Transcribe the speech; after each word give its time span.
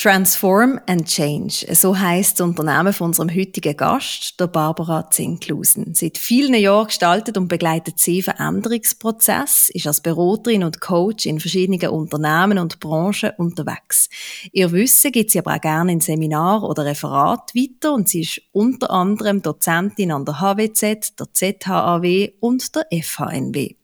Transform 0.00 0.78
and 0.86 1.08
Change. 1.08 1.66
So 1.74 1.98
heißt 1.98 2.38
das 2.38 2.46
Unternehmen 2.46 2.92
von 2.92 3.08
unserem 3.08 3.34
heutigen 3.34 3.76
Gast, 3.76 4.38
der 4.38 4.46
Barbara 4.46 5.10
Zinklusen. 5.10 5.92
Seit 5.92 6.18
vielen 6.18 6.54
Jahren 6.54 6.86
gestaltet 6.86 7.36
und 7.36 7.48
begleitet 7.48 7.98
sie 7.98 8.22
Veränderungsprozess, 8.22 9.70
ist 9.74 9.88
als 9.88 10.00
Beraterin 10.00 10.62
und 10.62 10.80
Coach 10.80 11.26
in 11.26 11.40
verschiedenen 11.40 11.88
Unternehmen 11.88 12.60
und 12.60 12.78
Branchen 12.78 13.32
unterwegs. 13.38 14.08
Ihr 14.52 14.70
Wissen 14.70 15.10
gibt 15.10 15.32
sie 15.32 15.40
aber 15.40 15.56
auch 15.56 15.60
gerne 15.60 15.90
in 15.90 16.00
Seminar 16.00 16.62
oder 16.62 16.84
Referat 16.84 17.52
weiter 17.56 17.92
und 17.92 18.08
sie 18.08 18.20
ist 18.20 18.40
unter 18.52 18.92
anderem 18.92 19.42
Dozentin 19.42 20.12
an 20.12 20.24
der 20.24 20.40
HWZ, 20.40 21.18
der 21.18 21.26
ZHAW 21.32 22.34
und 22.38 22.76
der 22.76 22.86
FHNW. 23.02 23.74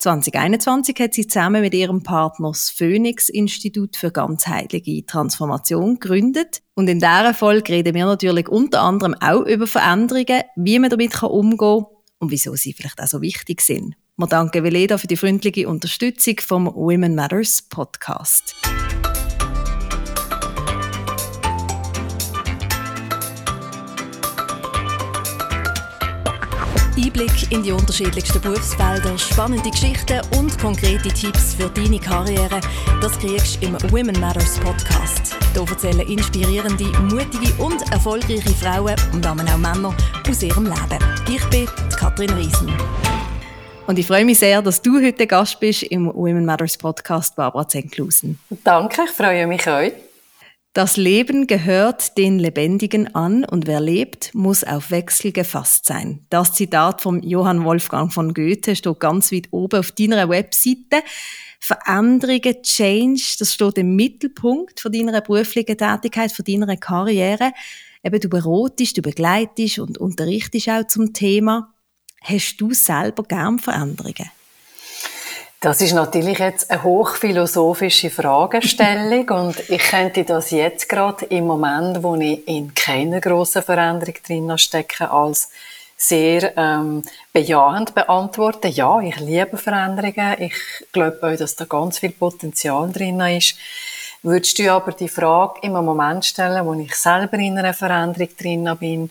2021 0.00 0.98
hat 0.98 1.12
sie 1.12 1.26
zusammen 1.26 1.60
mit 1.60 1.74
ihrem 1.74 2.02
Partner 2.02 2.48
das 2.48 2.70
Phoenix 2.70 3.28
Institut 3.28 3.96
für 3.96 4.10
ganzheitliche 4.10 5.04
Transformation 5.04 6.00
gegründet. 6.00 6.62
Und 6.74 6.88
in 6.88 7.00
dieser 7.00 7.34
Folge 7.34 7.70
reden 7.70 7.94
wir 7.94 8.06
natürlich 8.06 8.48
unter 8.48 8.80
anderem 8.80 9.14
auch 9.20 9.42
über 9.42 9.66
Veränderungen, 9.66 10.42
wie 10.56 10.78
man 10.78 10.88
damit 10.88 11.22
umgehen 11.22 11.58
kann 11.58 11.84
und 12.18 12.30
wieso 12.30 12.56
sie 12.56 12.72
vielleicht 12.72 13.00
auch 13.00 13.08
so 13.08 13.20
wichtig 13.20 13.60
sind. 13.60 13.94
Wir 14.16 14.26
danken 14.26 14.64
Veleda 14.64 14.96
für 14.96 15.06
die 15.06 15.16
freundliche 15.16 15.68
Unterstützung 15.68 16.36
vom 16.40 16.66
Women 16.74 17.14
Matters 17.14 17.62
Podcast. 17.68 18.54
Einblick 27.04 27.50
in 27.50 27.62
die 27.62 27.72
unterschiedlichsten 27.72 28.40
Berufsfelder, 28.40 29.16
spannende 29.16 29.70
Geschichten 29.70 30.20
und 30.38 30.58
konkrete 30.58 31.08
Tipps 31.08 31.54
für 31.54 31.70
deine 31.70 31.98
Karriere, 31.98 32.60
das 33.00 33.18
kriegst 33.18 33.62
du 33.62 33.66
im 33.66 33.74
Women 33.90 34.18
Matters 34.20 34.58
Podcast. 34.58 35.34
Hier 35.54 35.62
erzählen 35.68 36.00
inspirierende, 36.00 36.84
mutige 37.02 37.54
und 37.62 37.80
erfolgreiche 37.92 38.50
Frauen 38.50 38.96
und 39.12 39.24
damit 39.24 39.48
auch 39.50 39.56
Männer 39.56 39.94
aus 40.28 40.42
ihrem 40.42 40.64
Leben. 40.64 40.98
Ich 41.28 41.44
bin 41.46 41.66
Katrin 41.96 42.30
Riesen. 42.30 42.72
Und 43.86 43.98
ich 43.98 44.06
freue 44.06 44.24
mich 44.24 44.38
sehr, 44.38 44.60
dass 44.60 44.82
du 44.82 45.00
heute 45.02 45.26
Gast 45.26 45.58
bist 45.58 45.82
im 45.84 46.06
Women 46.06 46.44
Matters 46.44 46.76
Podcast, 46.76 47.34
Barbara 47.34 47.66
Zenklusen. 47.66 48.38
Danke, 48.62 49.02
ich 49.04 49.10
freue 49.10 49.46
mich 49.46 49.66
auch. 49.68 50.09
Das 50.72 50.96
Leben 50.96 51.48
gehört 51.48 52.16
den 52.16 52.38
Lebendigen 52.38 53.12
an 53.16 53.44
und 53.44 53.66
wer 53.66 53.80
lebt, 53.80 54.32
muss 54.36 54.62
auf 54.62 54.92
Wechsel 54.92 55.32
gefasst 55.32 55.84
sein. 55.86 56.24
Das 56.30 56.52
Zitat 56.52 57.00
von 57.00 57.24
Johann 57.24 57.64
Wolfgang 57.64 58.12
von 58.12 58.34
Goethe 58.34 58.76
steht 58.76 59.00
ganz 59.00 59.32
weit 59.32 59.48
oben 59.50 59.80
auf 59.80 59.90
deiner 59.90 60.28
Webseite. 60.28 61.02
Veränderungen, 61.58 62.62
Change, 62.62 63.20
das 63.40 63.52
steht 63.52 63.78
im 63.78 63.96
Mittelpunkt 63.96 64.78
von 64.78 64.92
deiner 64.92 65.20
beruflichen 65.20 65.76
Tätigkeit, 65.76 66.30
von 66.30 66.44
deiner 66.44 66.76
Karriere. 66.76 67.50
Eben, 68.04 68.20
du 68.20 68.28
beratest, 68.28 68.96
du 68.96 69.02
begleitest 69.02 69.80
und 69.80 69.98
unterrichtest 69.98 70.68
auch 70.68 70.86
zum 70.86 71.12
Thema. 71.12 71.74
Hast 72.22 72.60
du 72.60 72.72
selber 72.72 73.24
gern 73.24 73.58
Veränderungen? 73.58 74.30
Das 75.62 75.82
ist 75.82 75.92
natürlich 75.92 76.38
jetzt 76.38 76.70
eine 76.70 76.82
hochphilosophische 76.82 78.08
Fragestellung 78.08 79.28
und 79.40 79.58
ich 79.68 79.82
könnte 79.82 80.24
das 80.24 80.50
jetzt 80.52 80.88
gerade 80.88 81.26
im 81.26 81.46
Moment, 81.46 82.02
wo 82.02 82.14
ich 82.14 82.48
in 82.48 82.72
keiner 82.72 83.20
grossen 83.20 83.62
Veränderung 83.62 84.14
drin 84.26 84.56
stecke, 84.56 85.10
als 85.10 85.50
sehr 85.98 86.56
ähm, 86.56 87.02
bejahend 87.34 87.94
beantworten. 87.94 88.72
Ja, 88.72 89.00
ich 89.00 89.20
liebe 89.20 89.58
Veränderungen. 89.58 90.40
Ich 90.40 90.54
glaube 90.92 91.18
auch, 91.20 91.36
dass 91.36 91.56
da 91.56 91.66
ganz 91.66 91.98
viel 91.98 92.12
Potenzial 92.12 92.90
drin 92.90 93.20
ist. 93.20 93.56
Würdest 94.22 94.58
du 94.58 94.72
aber 94.72 94.92
die 94.92 95.08
Frage 95.10 95.60
im 95.60 95.72
Moment 95.72 96.24
stellen, 96.24 96.64
wo 96.64 96.72
ich 96.72 96.94
selber 96.94 97.36
in 97.36 97.58
einer 97.58 97.74
Veränderung 97.74 98.30
drin 98.38 98.76
bin, 98.80 99.10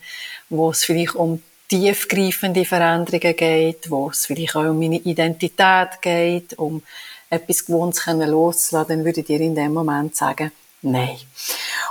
wo 0.49 0.71
es 0.71 0.83
vielleicht 0.83 1.13
um 1.13 1.43
tiefgreifende 1.69 2.65
Veränderungen 2.65 3.35
geht, 3.35 3.89
wo 3.89 4.09
es 4.09 4.25
vielleicht 4.25 4.55
auch 4.55 4.65
um 4.65 4.79
meine 4.79 4.97
Identität 4.97 6.01
geht, 6.01 6.57
um 6.57 6.81
etwas 7.29 7.65
Gewohntes 7.65 8.05
loszulassen, 8.07 8.97
dann 8.97 9.05
würde 9.05 9.21
ich 9.21 9.27
dir 9.27 9.39
in 9.39 9.55
dem 9.55 9.73
Moment 9.73 10.15
sagen, 10.15 10.51
nein. 10.81 11.17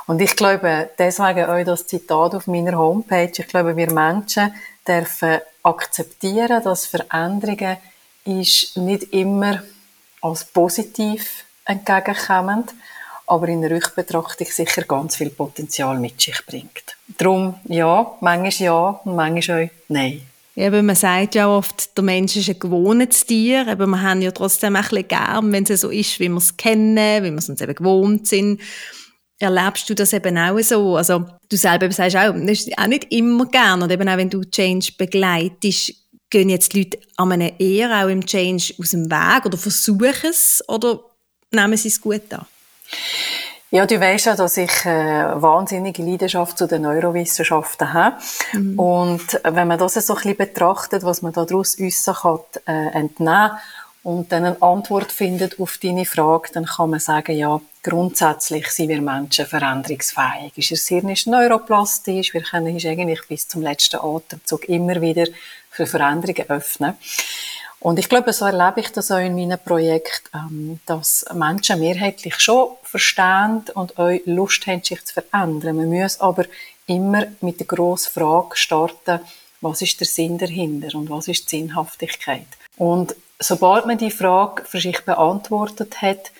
Und 0.07 0.21
ich 0.21 0.35
glaube, 0.35 0.91
deswegen 0.99 1.45
auch 1.45 1.65
das 1.65 1.87
Zitat 1.87 2.35
auf 2.35 2.47
meiner 2.49 2.77
Homepage, 2.77 3.33
ich 3.37 3.47
glaube, 3.47 3.77
wir 3.77 3.93
Menschen 3.93 4.53
dürfen 4.87 5.39
akzeptieren, 5.63 6.63
dass 6.65 6.87
Veränderungen 6.87 7.77
ist 8.25 8.77
nicht 8.77 9.13
immer 9.13 9.63
als 10.21 10.45
positiv 10.45 11.45
entgegenkommend, 11.65 12.75
aber 13.29 13.49
in 13.49 13.63
der 13.63 13.71
Rückbetrachtung 13.71 14.47
sicher 14.47 14.83
ganz 14.83 15.17
viel 15.17 15.31
Potenzial 15.31 15.99
mit 15.99 16.21
sich 16.21 16.41
bringt. 16.47 16.97
Darum 17.19 17.55
ja, 17.69 18.15
manchmal 18.21 18.67
ja 18.67 19.01
und 19.05 19.17
manchmal 19.17 19.65
auch 19.65 19.71
nein. 19.89 20.23
Eben, 20.57 20.87
man 20.87 20.97
sagt 20.97 21.37
ja 21.37 21.49
oft, 21.49 21.97
der 21.97 22.03
Mensch 22.03 22.35
ist 22.35 22.49
ein 22.49 22.59
gewohntes 22.59 23.25
Tier, 23.25 23.69
aber 23.69 23.87
wir 23.87 24.03
haben 24.03 24.23
ja 24.23 24.33
trotzdem 24.33 24.75
ein 24.75 24.83
bisschen 24.83 25.07
gern, 25.07 25.53
wenn 25.53 25.63
es 25.63 25.83
so 25.83 25.89
ist, 25.89 26.19
wie 26.19 26.29
wir 26.29 26.39
es 26.39 26.57
kennen, 26.57 27.23
wie 27.23 27.31
wir 27.31 27.39
es 27.39 27.49
uns 27.49 27.61
eben 27.61 27.77
gewohnt 27.77 28.27
sind. 28.27 28.61
Erlebst 29.39 29.89
du 29.89 29.95
das 29.95 30.13
eben 30.13 30.37
auch 30.37 30.59
so? 30.59 30.97
Also, 30.97 31.27
du 31.49 31.57
selber 31.57 31.89
sagst 31.93 32.17
auch, 32.17 32.35
das 32.35 32.67
ist 32.67 32.77
auch 32.77 32.89
nicht 32.89 33.07
immer 33.13 33.47
gern, 33.47 33.83
und 33.83 33.93
eben 33.93 34.09
auch 34.09 34.17
wenn 34.17 34.31
du 34.31 34.43
Change 34.43 34.95
begleitest, 34.99 35.95
gehen 36.29 36.49
jetzt 36.49 36.75
die 36.75 36.81
Leute 36.81 36.99
an 37.17 37.31
einem 37.31 37.53
eher 37.61 38.05
auch 38.05 38.09
im 38.09 38.27
Change 38.27 38.75
aus 38.81 38.91
dem 38.91 39.09
Weg 39.09 39.47
oder 39.47 39.57
versuchen 39.57 40.29
es, 40.29 40.61
oder 40.67 41.01
nehmen 41.53 41.77
sie 41.77 41.87
es 41.87 42.01
gut 42.01 42.33
an? 42.33 42.47
Ja, 43.71 43.85
du 43.85 44.01
weißt 44.01 44.27
ja, 44.27 44.35
dass 44.35 44.57
ich 44.57 44.87
äh, 44.87 45.43
wahnsinnige 45.43 46.03
Leidenschaft 46.03 46.57
zu 46.57 46.67
den 46.67 46.83
Neurowissenschaften 46.83 47.93
habe. 47.93 48.17
Mhm. 48.55 48.79
Und 48.79 49.41
wenn 49.45 49.69
man 49.69 49.79
das 49.79 49.95
so 49.95 50.15
ein 50.15 50.17
bisschen 50.17 50.37
betrachtet, 50.39 51.03
was 51.03 51.21
man 51.21 51.35
daraus 51.35 51.79
äußern 51.79 52.15
kann, 52.15 52.39
äh, 52.67 52.99
entnehmen 52.99 53.51
und 54.05 54.33
dann 54.33 54.47
eine 54.47 54.63
Antwort 54.63 55.13
findet 55.13 55.61
auf 55.61 55.77
deine 55.83 56.07
Frage, 56.07 56.49
dann 56.55 56.65
kann 56.65 56.89
man 56.89 57.01
sagen, 57.01 57.37
ja, 57.37 57.61
grundsätzlich 57.83 58.71
sind 58.71 58.89
wir 58.89 59.03
Menschen 59.03 59.45
veränderungsfähig. 59.45 60.53
Unser 60.57 60.77
Hirn 60.77 61.11
ist 61.11 61.27
neuroplastisch, 61.27 62.33
wir 62.33 62.43
können 62.43 62.73
uns 62.73 62.87
eigentlich 62.87 63.21
bis 63.29 63.49
zum 63.49 63.61
letzten 63.61 64.01
Atemzug 64.01 64.67
immer 64.67 64.99
wieder 65.03 65.27
für 65.71 65.87
Veränderungen 65.87 66.49
öffnen. 66.49 66.95
Und 67.81 67.99
ich 67.99 68.09
glaube, 68.09 68.33
so 68.33 68.45
erlebe 68.45 68.81
ich 68.81 68.91
das 68.91 69.11
auch 69.11 69.19
in 69.19 69.37
meinem 69.37 69.59
Projekt, 69.59 70.31
ähm, 70.35 70.81
dass 70.87 71.25
Menschen 71.33 71.79
mehrheitlich 71.79 72.39
schon 72.41 72.71
verstehen 72.83 73.65
und 73.75 73.99
auch 73.99 74.19
Lust 74.25 74.67
haben, 74.67 74.83
sich 74.83 75.05
zu 75.05 75.15
verändern. 75.15 75.77
Man 75.77 75.89
muss 75.89 76.21
aber 76.21 76.45
immer 76.87 77.27
mit 77.41 77.61
der 77.61 77.67
grossen 77.67 78.13
Frage 78.13 78.57
starten, 78.57 79.21
was 79.61 79.83
ist 79.83 80.01
der 80.01 80.07
Sinn 80.07 80.39
dahinter 80.39 80.97
und 80.99 81.11
was 81.11 81.29
ist 81.29 81.51
die 81.51 81.59
Sinnhaftigkeit. 81.59 82.47
Und 82.77 83.15
sobald 83.39 83.87
man 83.87 83.99
die 83.99 84.11
Frage 84.11 84.65
für 84.65 84.81
sich 84.81 85.05
beantwortet 85.05 86.01
hat, 86.03 86.33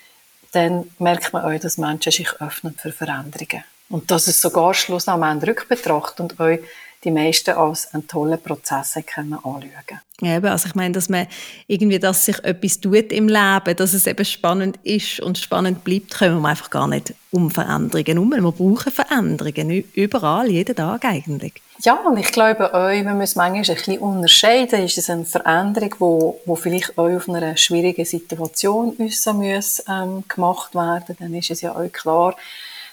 dann 0.53 0.91
merkt 0.99 1.33
man 1.33 1.45
auch, 1.45 1.61
dass 1.61 1.79
Menschen 1.79 2.13
sich 2.13 2.33
öffnen 2.41 2.75
für 2.75 2.93
Veränderungen. 2.93 3.65
Und 3.91 4.11
dass 4.11 4.27
es 4.27 4.41
sogar 4.41 4.75
Schluss 4.75 5.09
am 5.09 5.23
Ende 5.23 5.49
rückbetrachtet 5.49 6.21
und 6.21 6.41
auch 6.41 6.59
die 7.05 7.11
meisten 7.11 7.51
als 7.51 7.95
einen 7.95 8.07
tollen 8.07 8.41
Prozess 8.41 8.99
können 9.07 9.35
anschauen 9.35 10.01
Eben, 10.21 10.47
also 10.47 10.67
ich 10.67 10.75
meine, 10.75 10.93
dass 10.95 11.09
man 11.09 11.29
irgendwie, 11.69 12.01
dass 12.01 12.25
sich 12.25 12.43
etwas 12.43 12.81
tut 12.81 13.13
im 13.13 13.29
Leben, 13.29 13.77
dass 13.77 13.95
es 13.95 14.05
eben 14.09 14.25
spannend 14.25 14.77
ist 14.83 15.21
und 15.21 15.39
spannend 15.39 15.85
bleibt, 15.85 16.11
können 16.11 16.41
wir 16.41 16.49
einfach 16.49 16.71
gar 16.71 16.89
nicht 16.89 17.15
um 17.31 17.53
Veränderungen 17.53 18.05
herum. 18.05 18.31
Wir 18.31 18.41
brauchen 18.51 18.93
Veränderungen, 18.93 19.85
überall, 19.95 20.51
jeden 20.51 20.75
Tag 20.75 21.05
eigentlich. 21.05 21.53
Ja, 21.85 21.95
und 21.95 22.17
ich 22.17 22.33
glaube 22.33 22.75
auch, 22.75 23.05
man 23.05 23.19
muss 23.19 23.37
manchmal 23.37 23.63
ein 23.63 23.75
bisschen 23.77 23.99
unterscheiden. 23.99 24.85
Ist 24.85 24.99
es 24.99 25.09
eine 25.09 25.25
Veränderung, 25.25 25.95
wo, 26.01 26.41
wo 26.47 26.57
vielleicht 26.57 26.99
auch 26.99 27.09
auf 27.09 27.29
einer 27.29 27.57
schwierigen 27.57 28.05
Situation 28.05 28.97
muss, 28.99 29.29
ähm, 29.29 30.25
gemacht 30.27 30.75
werden, 30.75 31.17
dann 31.21 31.33
ist 31.35 31.53
es 31.53 31.61
ja 31.61 31.77
auch 31.77 31.93
klar, 31.93 32.35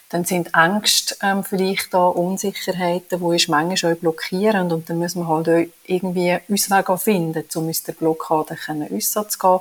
dann 0.09 0.23
sind 0.23 0.51
Ängste 0.55 1.15
ähm, 1.21 1.43
vielleicht 1.43 1.93
da, 1.93 2.07
Unsicherheiten, 2.07 3.21
wo 3.21 3.31
ist 3.31 3.49
manchmal 3.49 3.93
auch 3.93 3.97
blockierend 3.97 4.71
und 4.71 4.89
dann 4.89 4.99
müssen 4.99 5.21
wir 5.21 5.27
halt 5.27 5.49
auch 5.49 5.65
irgendwie 5.85 6.37
Auswege 6.51 6.97
finden, 6.97 7.43
um 7.55 7.69
aus 7.69 7.83
der 7.83 7.93
Blockade 7.93 8.57
äußern 8.91 9.29
zu 9.29 9.39
gehen. 9.39 9.59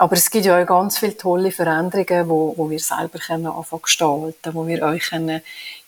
Aber 0.00 0.14
es 0.14 0.30
gibt 0.30 0.46
ja 0.46 0.58
auch 0.58 0.66
ganz 0.66 0.96
viele 0.96 1.14
tolle 1.14 1.52
Veränderungen, 1.52 2.28
wo, 2.28 2.54
wo 2.56 2.70
wir 2.70 2.78
selber 2.78 3.18
können 3.18 3.46
anfangen 3.46 3.82
gestalten, 3.82 4.54
wo 4.54 4.66
wir 4.66 4.82
euch 4.82 5.10
können 5.10 5.42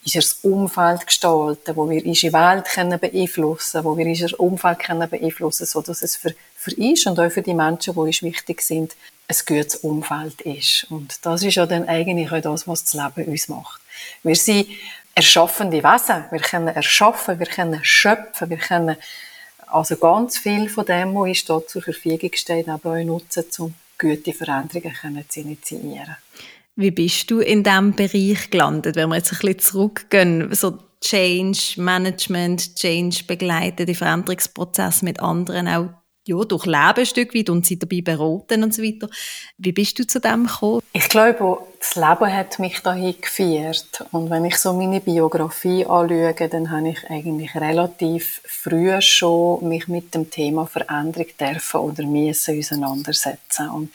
unser 0.04 0.50
Umfeld 0.50 1.06
gestalten, 1.06 1.76
wo 1.76 1.88
wir 1.88 2.04
unsere 2.04 2.32
Welt 2.34 2.66
können 2.66 3.00
beeinflussen, 3.00 3.84
wo 3.84 3.96
wir 3.96 4.04
unser 4.04 4.38
Umfeld 4.38 4.81
können 4.81 5.08
beeinflussen, 5.08 5.64
so 5.64 5.81
dass 5.81 6.02
es 6.02 6.16
für, 6.16 6.34
für 6.56 6.75
uns 6.75 7.06
und 7.06 7.19
auch 7.20 7.31
für 7.31 7.40
die 7.40 7.54
Menschen, 7.54 7.94
die 7.94 8.00
uns 8.00 8.22
wichtig 8.22 8.60
sind, 8.60 8.96
ein 9.28 9.36
gutes 9.46 9.76
Umfeld 9.76 10.40
ist. 10.42 10.86
Und 10.90 11.24
das 11.24 11.42
ist 11.42 11.54
ja 11.54 11.66
dann 11.66 11.88
eigentlich 11.88 12.30
auch 12.32 12.40
das, 12.40 12.69
was 12.69 12.84
das 12.84 12.94
Leben 12.94 13.30
uns 13.30 13.48
macht. 13.48 13.80
Wir 14.22 14.36
sind 14.36 14.69
erschaffende 15.14 15.82
Wesen. 15.82 16.24
Wir 16.30 16.40
können 16.40 16.69
erschaffen, 16.69 17.38
wir 17.38 17.46
können 17.46 17.80
schöpfen, 17.82 18.50
wir 18.50 18.56
können 18.56 18.96
also 19.66 19.96
ganz 19.96 20.38
viel 20.38 20.69
von 20.69 20.84
dem, 20.84 21.14
was 21.14 21.28
uns 21.28 21.44
dort 21.44 21.70
zur 21.70 21.82
Verfügung 21.82 22.30
steht, 22.34 22.69
aber 22.69 22.92
auch 22.92 23.04
nutzen, 23.04 23.44
um 23.58 23.74
gute 23.98 24.32
Veränderungen 24.32 25.25
zu 25.28 25.40
initiieren. 25.40 26.16
Wie 26.76 26.90
bist 26.90 27.30
du 27.30 27.40
in 27.40 27.62
diesem 27.62 27.94
Bereich 27.94 28.50
gelandet, 28.50 28.96
wenn 28.96 29.10
wir 29.10 29.16
jetzt 29.16 29.32
ein 29.32 29.38
bisschen 29.38 29.58
zurückgehen, 29.58 30.54
so 30.54 30.78
Change 31.00 31.75
Management, 31.76 32.76
Change 32.76 33.25
begleiten, 33.25 33.86
die 33.86 33.94
Veränderungsprozesse 33.94 35.04
mit 35.04 35.20
anderen 35.20 35.68
auch 35.68 35.88
ja, 36.24 36.44
durchleben 36.44 36.98
ein 36.98 37.06
Stück 37.06 37.34
weit 37.34 37.50
und 37.50 37.66
sie 37.66 37.78
dabei 37.78 38.00
beraten 38.00 38.62
und 38.62 38.72
so 38.72 38.82
weiter. 38.82 39.08
Wie 39.58 39.72
bist 39.72 39.98
du 39.98 40.06
zu 40.06 40.20
dem 40.20 40.46
gekommen? 40.46 40.82
Ich 40.92 41.08
glaube, 41.08 41.58
das 41.78 41.96
Leben 41.96 42.32
hat 42.32 42.58
mich 42.60 42.78
dahin 42.80 43.14
geführt. 43.20 44.04
Und 44.12 44.30
wenn 44.30 44.44
ich 44.44 44.56
so 44.56 44.72
meine 44.72 45.00
Biografie 45.00 45.84
anschaue, 45.84 46.48
dann 46.48 46.70
habe 46.70 46.90
ich 46.90 47.10
eigentlich 47.10 47.54
relativ 47.56 48.40
früh 48.44 49.00
schon 49.00 49.69
mich 49.69 49.88
mit 49.88 50.14
dem 50.14 50.30
Thema 50.30 50.66
Veränderung 50.66 51.26
dürfen 51.40 51.80
oder 51.80 52.04
müssen 52.04 52.58
auseinandersetzen. 52.58 53.70
Und 53.70 53.90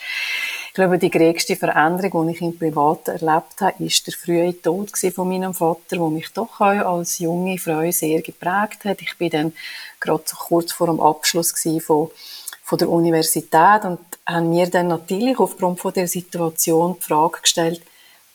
glaube, 0.77 0.99
die 0.99 1.09
größte 1.09 1.55
Veränderung, 1.55 2.27
die 2.27 2.35
ich 2.35 2.41
im 2.41 2.57
Privaten 2.57 3.09
erlebt 3.09 3.59
habe, 3.61 3.83
ist 3.83 4.05
der 4.05 4.13
frühe 4.13 4.61
Tod 4.61 4.91
von 5.13 5.27
meinem 5.27 5.55
Vater, 5.55 5.97
der 5.97 6.09
mich 6.09 6.29
doch 6.33 6.61
auch 6.61 6.97
als 6.97 7.17
junge 7.17 7.57
Frau 7.57 7.89
sehr 7.91 8.21
geprägt 8.21 8.85
hat. 8.85 9.01
Ich 9.01 9.17
bin 9.17 9.31
dann 9.31 9.53
gerade 9.99 10.23
so 10.25 10.37
kurz 10.37 10.71
vor 10.71 10.85
dem 10.85 10.99
Abschluss 10.99 11.51
von, 11.81 12.11
von 12.63 12.77
der 12.77 12.89
Universität 12.89 13.85
und 13.85 13.99
haben 14.25 14.49
mir 14.51 14.69
dann 14.69 14.89
natürlich 14.89 15.39
aufgrund 15.39 15.79
von 15.79 15.93
der 15.93 16.07
Situation 16.07 16.95
die 16.99 17.05
Frage 17.05 17.41
gestellt, 17.41 17.81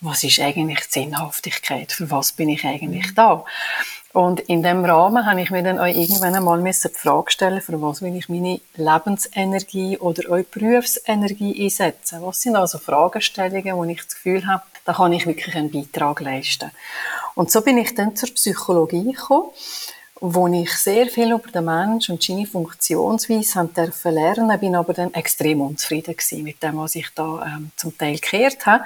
was 0.00 0.24
ist 0.24 0.40
eigentlich 0.40 0.80
die 0.80 1.00
Sinnhaftigkeit? 1.00 1.92
Für 1.92 2.10
was 2.10 2.32
bin 2.32 2.48
ich 2.48 2.64
eigentlich 2.64 3.14
da? 3.14 3.44
Und 4.12 4.40
in 4.40 4.62
dem 4.62 4.84
Rahmen 4.84 5.24
habe 5.24 5.40
ich 5.40 5.50
mir 5.50 5.62
dann 5.62 5.78
auch 5.78 5.86
irgendwann 5.86 6.34
einmal 6.34 6.62
die 6.62 6.72
Frage 6.72 7.30
stellen, 7.30 7.62
für 7.62 7.80
was 7.80 8.02
will 8.02 8.14
ich 8.14 8.28
meine 8.28 8.60
Lebensenergie 8.76 9.96
oder 9.98 10.30
auch 10.30 10.44
Berufsenergie 10.44 11.64
einsetzen? 11.64 12.20
Was 12.20 12.42
sind 12.42 12.56
also 12.56 12.78
Fragestellungen, 12.78 13.74
wo 13.74 13.84
ich 13.84 14.04
das 14.04 14.14
Gefühl 14.14 14.46
habe, 14.46 14.62
da 14.84 14.92
kann 14.92 15.14
ich 15.14 15.26
wirklich 15.26 15.54
einen 15.54 15.70
Beitrag 15.70 16.20
leisten? 16.20 16.70
Und 17.34 17.50
so 17.50 17.62
bin 17.62 17.78
ich 17.78 17.94
dann 17.94 18.14
zur 18.14 18.28
Psychologie 18.34 19.12
gekommen 19.12 19.50
wo 20.24 20.46
ich 20.46 20.72
sehr 20.74 21.08
viel 21.08 21.32
über 21.32 21.50
den 21.50 21.64
Menschen 21.64 22.12
und 22.12 22.22
seine 22.22 22.46
Funktionsweise 22.46 23.68
dürfen 23.76 24.14
lernen, 24.14 24.60
bin 24.60 24.76
aber 24.76 24.94
dann 24.94 25.12
extrem 25.14 25.60
unzufrieden 25.60 26.16
gewesen 26.16 26.44
mit 26.44 26.62
dem, 26.62 26.78
was 26.78 26.94
ich 26.94 27.08
da 27.12 27.44
ähm, 27.44 27.72
zum 27.74 27.98
Teil 27.98 28.18
gehört 28.20 28.64
habe 28.64 28.84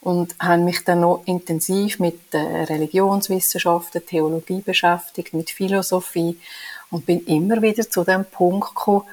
und 0.00 0.34
habe 0.40 0.62
mich 0.62 0.84
dann 0.84 1.00
noch 1.00 1.22
intensiv 1.26 1.98
mit 1.98 2.32
äh, 2.32 2.38
Religionswissenschaften, 2.38 4.04
Theologie 4.06 4.60
beschäftigt, 4.60 5.34
mit 5.34 5.50
Philosophie 5.50 6.38
und 6.90 7.06
bin 7.06 7.24
immer 7.26 7.60
wieder 7.60 7.88
zu 7.88 8.04
dem 8.04 8.24
Punkt 8.24 8.68
gekommen, 8.68 9.04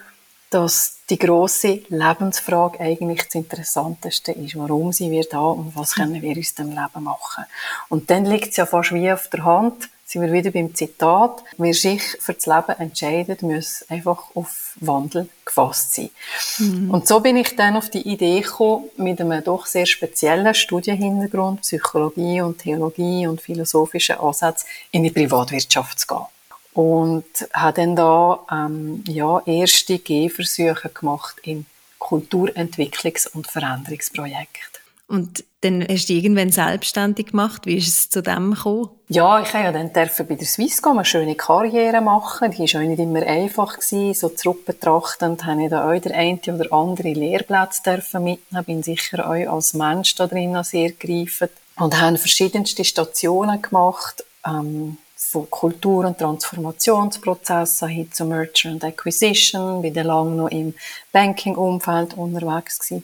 dass 0.49 0.99
die 1.09 1.17
große 1.17 1.81
Lebensfrage 1.89 2.79
eigentlich 2.79 3.23
das 3.23 3.35
Interessanteste 3.35 4.31
ist. 4.31 4.57
Warum 4.57 4.93
sind 4.93 5.11
wir 5.11 5.25
da 5.29 5.39
und 5.39 5.75
was 5.75 5.95
können 5.95 6.21
wir 6.21 6.37
aus 6.37 6.53
dem 6.53 6.69
Leben 6.69 7.03
machen? 7.03 7.45
Und 7.89 8.09
dann 8.09 8.25
liegt 8.25 8.49
es 8.49 8.57
ja 8.57 8.65
fast 8.65 8.93
wie 8.93 9.11
auf 9.11 9.27
der 9.29 9.43
Hand, 9.43 9.89
sind 10.05 10.21
wir 10.21 10.31
wieder 10.31 10.51
beim 10.51 10.73
Zitat. 10.75 11.43
Wer 11.57 11.73
sich 11.73 12.01
für 12.19 12.33
das 12.33 12.45
Leben 12.45 12.79
entscheidet, 12.79 13.41
muss 13.41 13.83
einfach 13.89 14.35
auf 14.35 14.75
Wandel 14.79 15.27
gefasst 15.43 15.95
sein. 15.95 16.11
Mhm. 16.59 16.91
Und 16.91 17.07
so 17.07 17.19
bin 17.19 17.37
ich 17.37 17.55
dann 17.55 17.75
auf 17.75 17.89
die 17.89 18.07
Idee 18.07 18.41
gekommen, 18.41 18.85
mit 18.97 19.19
einem 19.19 19.43
doch 19.43 19.65
sehr 19.65 19.87
speziellen 19.87 20.53
Studienhintergrund, 20.53 21.61
Psychologie 21.61 22.41
und 22.41 22.59
Theologie 22.59 23.25
und 23.25 23.41
philosophischen 23.41 24.17
Ansatz 24.19 24.65
in 24.91 25.03
die 25.03 25.11
Privatwirtschaft 25.11 25.99
zu 25.99 26.07
gehen. 26.07 26.25
Und 26.73 27.25
habe 27.53 27.81
dann 27.81 27.95
da 27.95 28.45
ähm, 28.51 29.03
ja, 29.07 29.41
erste 29.45 29.97
Gehversuche 29.97 30.89
gemacht 30.89 31.37
in 31.43 31.65
Kulturentwicklungs- 31.99 33.29
und 33.33 33.47
Veränderungsprojekten. 33.47 34.84
Und 35.07 35.43
dann 35.61 35.85
hast 35.87 36.09
du 36.09 36.13
irgendwann 36.13 36.51
selbstständig 36.51 37.27
gemacht. 37.27 37.65
Wie 37.65 37.77
ist 37.77 37.87
es 37.87 38.09
zu 38.09 38.23
dem 38.23 38.53
gekommen? 38.53 38.89
Ja, 39.07 39.39
ich 39.39 39.53
habe 39.53 39.65
ja 39.65 39.71
dann 39.71 39.91
bei 39.93 40.05
der 40.05 40.45
Swisscom 40.45 40.97
eine 40.97 41.05
schöne 41.05 41.35
Karriere 41.35 42.01
machen. 42.01 42.51
Die 42.51 42.59
war 42.59 42.81
auch 42.81 42.85
nicht 42.85 42.99
immer 42.99 43.21
einfach. 43.21 43.75
Gewesen. 43.75 44.13
So 44.15 44.29
zurückbetrachtend 44.29 45.45
habe 45.45 45.63
ich 45.63 45.69
da 45.69 45.91
auch 45.91 45.99
der 45.99 46.15
eine 46.15 46.39
oder 46.47 46.73
andere 46.73 47.13
Lehrplatz 47.13 47.81
mitnehmen. 47.85 48.65
Bin 48.65 48.83
sicher 48.83 49.29
auch 49.29 49.53
als 49.53 49.75
Mensch 49.75 50.15
da 50.15 50.25
drin 50.25 50.57
sehr 50.63 50.91
gereifert. 50.91 51.51
Und 51.77 51.99
habe 51.99 52.17
verschiedenste 52.17 52.83
Stationen 52.83 53.61
gemacht. 53.61 54.23
Ähm, 54.45 54.97
von 55.35 55.49
Kultur- 55.49 56.05
und 56.05 56.17
Transformationsprozessen 56.17 57.87
hin 57.87 58.11
zu 58.11 58.25
Merger 58.25 58.69
and 58.69 58.83
Acquisition, 58.83 59.81
bin 59.81 59.93
dann 59.93 60.07
lange 60.07 60.35
noch 60.35 60.49
im 60.49 60.73
Banking-Umfeld 61.11 62.15
unterwegs 62.15 62.79
gewesen. 62.79 63.03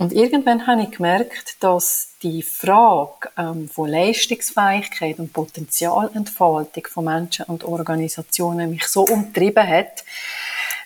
Und 0.00 0.14
irgendwann 0.14 0.66
habe 0.66 0.84
ich 0.84 0.92
gemerkt, 0.92 1.56
dass 1.60 2.14
die 2.22 2.40
Frage 2.40 3.28
ähm, 3.36 3.68
von 3.68 3.86
Leistungsfähigkeit 3.86 5.18
und 5.18 5.34
Potenzialentfaltung 5.34 6.86
von 6.86 7.04
Menschen 7.04 7.44
und 7.44 7.64
Organisationen 7.64 8.70
mich 8.70 8.86
so 8.86 9.02
umtrieben 9.02 9.68
hat, 9.68 10.02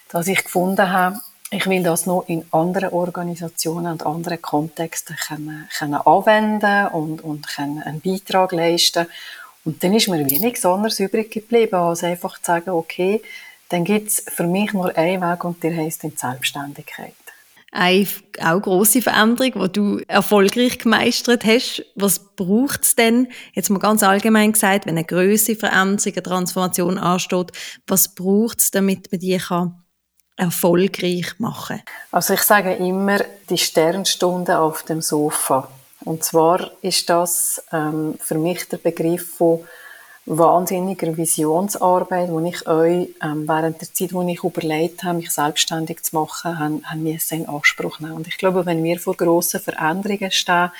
dass 0.08 0.26
ich 0.26 0.42
gefunden 0.42 0.90
habe, 0.90 1.20
ich 1.52 1.64
will 1.68 1.84
das 1.84 2.06
noch 2.06 2.24
in 2.26 2.44
anderen 2.50 2.90
Organisationen 2.90 3.92
und 3.92 4.04
anderen 4.04 4.42
Kontexten 4.42 5.14
können, 5.14 5.68
können 5.78 5.94
anwenden 5.94 6.88
und, 6.88 7.22
und 7.22 7.46
können 7.46 7.84
einen 7.84 8.00
Beitrag 8.00 8.50
leisten. 8.50 9.06
Und 9.64 9.84
dann 9.84 9.94
ist 9.94 10.08
mir 10.08 10.28
wenig 10.28 10.64
anderes 10.64 10.98
übrig 10.98 11.30
geblieben, 11.30 11.76
als 11.76 12.02
einfach 12.02 12.40
zu 12.40 12.46
sagen, 12.46 12.70
okay, 12.70 13.22
dann 13.68 13.84
gibt 13.84 14.08
es 14.08 14.24
für 14.26 14.48
mich 14.48 14.72
nur 14.72 14.98
einen 14.98 15.22
Weg 15.22 15.44
und 15.44 15.62
der 15.62 15.76
heißt 15.76 16.02
die 16.02 16.12
Selbstständigkeit 16.16 17.14
eine 17.74 18.06
auch 18.40 18.60
grosse 18.60 19.02
Veränderung, 19.02 19.52
die 19.64 19.72
du 19.72 19.98
erfolgreich 20.06 20.78
gemeistert 20.78 21.44
hast. 21.44 21.84
Was 21.96 22.20
braucht 22.36 22.84
es 22.84 22.94
denn, 22.94 23.28
jetzt 23.52 23.68
mal 23.68 23.80
ganz 23.80 24.02
allgemein 24.04 24.52
gesagt, 24.52 24.86
wenn 24.86 24.96
eine 24.96 25.04
größere 25.04 25.56
Veränderung, 25.56 26.12
eine 26.12 26.22
Transformation 26.22 26.98
ansteht, 26.98 27.50
was 27.86 28.14
braucht 28.14 28.60
es, 28.60 28.70
damit 28.70 29.10
man 29.10 29.20
die 29.20 29.36
kann 29.38 29.80
erfolgreich 30.36 31.34
machen 31.38 31.82
Also 32.10 32.34
ich 32.34 32.42
sage 32.42 32.74
immer, 32.74 33.18
die 33.50 33.58
Sternstunde 33.58 34.58
auf 34.58 34.82
dem 34.82 35.00
Sofa. 35.00 35.68
Und 36.04 36.24
zwar 36.24 36.70
ist 36.82 37.08
das 37.08 37.64
ähm, 37.72 38.16
für 38.20 38.36
mich 38.36 38.68
der 38.68 38.78
Begriff 38.78 39.36
von 39.36 39.60
wahnsinniger 40.26 41.16
Visionsarbeit, 41.16 42.30
die 42.30 42.48
ich 42.48 42.66
euch 42.66 43.08
ähm, 43.22 43.46
während 43.46 43.80
der 43.80 43.92
Zeit, 43.92 44.12
wo 44.12 44.22
ich 44.22 44.42
überlegt 44.42 45.02
habe, 45.04 45.18
mich 45.18 45.30
selbstständig 45.30 46.02
zu 46.02 46.16
machen, 46.16 46.58
haben, 46.58 46.82
haben 46.84 47.04
wir 47.04 47.18
in 47.30 47.48
Anspruch 47.48 48.00
nehmen. 48.00 48.14
Und 48.14 48.26
ich 48.26 48.38
glaube, 48.38 48.64
wenn 48.64 48.82
wir 48.82 48.98
vor 48.98 49.16
grossen 49.16 49.60
Veränderungen 49.60 50.30
stehen, 50.30 50.70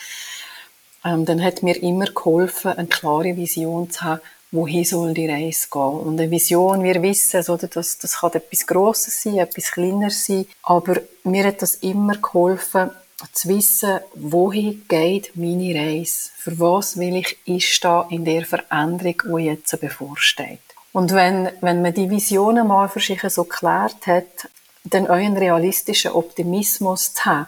ähm, 1.04 1.24
dann 1.26 1.42
hat 1.42 1.62
mir 1.62 1.82
immer 1.82 2.06
geholfen, 2.06 2.72
eine 2.72 2.88
klare 2.88 3.36
Vision 3.36 3.90
zu 3.90 4.00
haben, 4.02 4.20
wohin 4.50 4.84
soll 4.84 5.12
die 5.12 5.28
Reise 5.28 5.68
gehen. 5.70 5.82
Und 5.82 6.18
eine 6.18 6.30
Vision, 6.30 6.82
wir 6.82 7.02
wissen, 7.02 7.44
oder, 7.48 7.66
das, 7.66 7.98
das 7.98 8.20
kann 8.20 8.32
etwas 8.32 8.66
Grosses 8.66 9.22
sein, 9.22 9.38
etwas 9.38 9.72
Kleines 9.72 10.24
sein, 10.24 10.46
aber 10.62 10.96
mir 11.24 11.44
hat 11.44 11.60
das 11.60 11.76
immer 11.76 12.16
geholfen, 12.16 12.90
zu 13.32 13.48
wissen, 13.48 14.00
wohin 14.14 14.84
geht 14.88 15.32
meine 15.34 15.74
Reise? 15.74 16.30
Für 16.36 16.58
was 16.58 16.98
will 16.98 17.16
ich 17.16 17.38
einstehen 17.48 18.04
in 18.10 18.24
der 18.24 18.44
Veränderung, 18.44 19.38
die 19.38 19.44
jetzt 19.44 19.80
bevorsteht? 19.80 20.60
Und 20.92 21.12
wenn, 21.12 21.50
wenn 21.60 21.82
man 21.82 21.94
die 21.94 22.10
Visionen 22.10 22.68
mal 22.68 22.88
für 22.88 23.00
sich 23.00 23.20
so 23.22 23.44
geklärt 23.44 24.06
hat, 24.06 24.48
dann 24.84 25.06
einen 25.06 25.36
realistischen 25.36 26.12
Optimismus 26.12 27.14
zu 27.14 27.24
haben, 27.24 27.46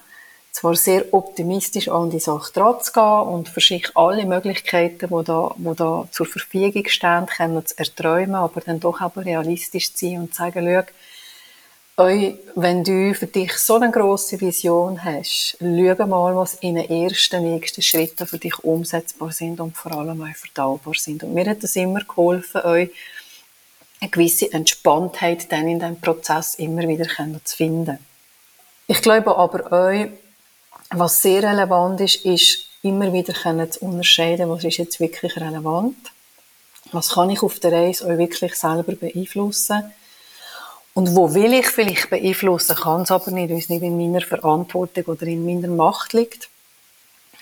zwar 0.56 0.74
sehr 0.74 1.12
optimistisch 1.12 1.88
an 1.88 2.08
die 2.08 2.18
Sache 2.18 2.50
dran 2.54 2.80
zu 2.80 2.92
gehen 2.92 3.20
und 3.28 3.48
für 3.50 3.60
sich 3.60 3.94
alle 3.94 4.24
Möglichkeiten, 4.24 5.08
die 5.08 5.24
da, 5.24 5.54
die 5.56 5.76
da 5.76 6.08
zur 6.10 6.26
Verfügung 6.26 6.86
stehen, 6.88 7.26
können 7.26 7.66
zu 7.66 7.78
erträumen, 7.78 8.36
aber 8.36 8.62
dann 8.62 8.80
doch 8.80 9.02
aber 9.02 9.24
realistisch 9.24 9.92
zu 9.92 10.06
sein 10.06 10.20
und 10.20 10.34
zu 10.34 10.38
sagen, 10.38 10.64
schau, 10.64 10.92
wenn 11.98 12.84
du 12.84 13.14
für 13.14 13.26
dich 13.26 13.54
so 13.54 13.76
eine 13.76 13.90
grosse 13.90 14.38
Vision 14.38 15.02
hast, 15.02 15.56
schau 15.58 16.06
mal, 16.06 16.36
was 16.36 16.56
in 16.56 16.74
den 16.74 16.90
ersten, 16.90 17.42
nächsten 17.42 17.80
Schritten 17.80 18.26
für 18.26 18.36
dich 18.36 18.58
umsetzbar 18.58 19.32
sind 19.32 19.60
und 19.60 19.74
vor 19.74 19.92
allem 19.92 20.20
auch 20.22 20.36
verdaubar 20.36 20.92
sind. 20.94 21.22
Und 21.22 21.32
mir 21.32 21.48
hat 21.48 21.62
das 21.62 21.74
immer 21.74 22.00
geholfen, 22.00 22.60
euch 22.66 22.90
eine 23.98 24.10
gewisse 24.10 24.52
Entspanntheit 24.52 25.50
dann 25.50 25.68
in 25.68 25.78
diesem 25.78 25.98
Prozess 25.98 26.56
immer 26.56 26.86
wieder 26.86 27.06
zu 27.42 27.56
finden. 27.56 27.98
Ich 28.86 29.00
glaube 29.00 29.34
aber 29.34 29.72
euch, 29.72 30.10
was 30.90 31.22
sehr 31.22 31.44
relevant 31.44 32.02
ist, 32.02 32.26
ist 32.26 32.58
immer 32.82 33.10
wieder 33.10 33.32
zu 33.70 33.80
unterscheiden, 33.80 34.50
was 34.50 34.64
ist 34.64 34.76
jetzt 34.76 35.00
wirklich 35.00 35.34
relevant, 35.36 35.96
was 36.92 37.14
kann 37.14 37.30
ich 37.30 37.42
auf 37.42 37.58
der 37.58 37.72
Reise 37.72 38.06
euch 38.06 38.18
wirklich 38.18 38.54
selber 38.54 38.92
beeinflussen 38.92 39.94
und 40.96 41.14
wo 41.14 41.34
will 41.34 41.52
ich 41.52 41.66
vielleicht 41.66 42.08
beeinflussen, 42.08 42.74
kann 42.74 43.02
es 43.02 43.10
aber 43.10 43.30
nicht, 43.30 43.50
weil 43.50 43.58
es 43.58 43.68
nicht 43.68 43.82
in 43.82 43.98
meiner 43.98 44.24
Verantwortung 44.24 45.04
oder 45.04 45.26
in 45.26 45.44
meiner 45.44 45.68
Macht 45.68 46.14
liegt. 46.14 46.48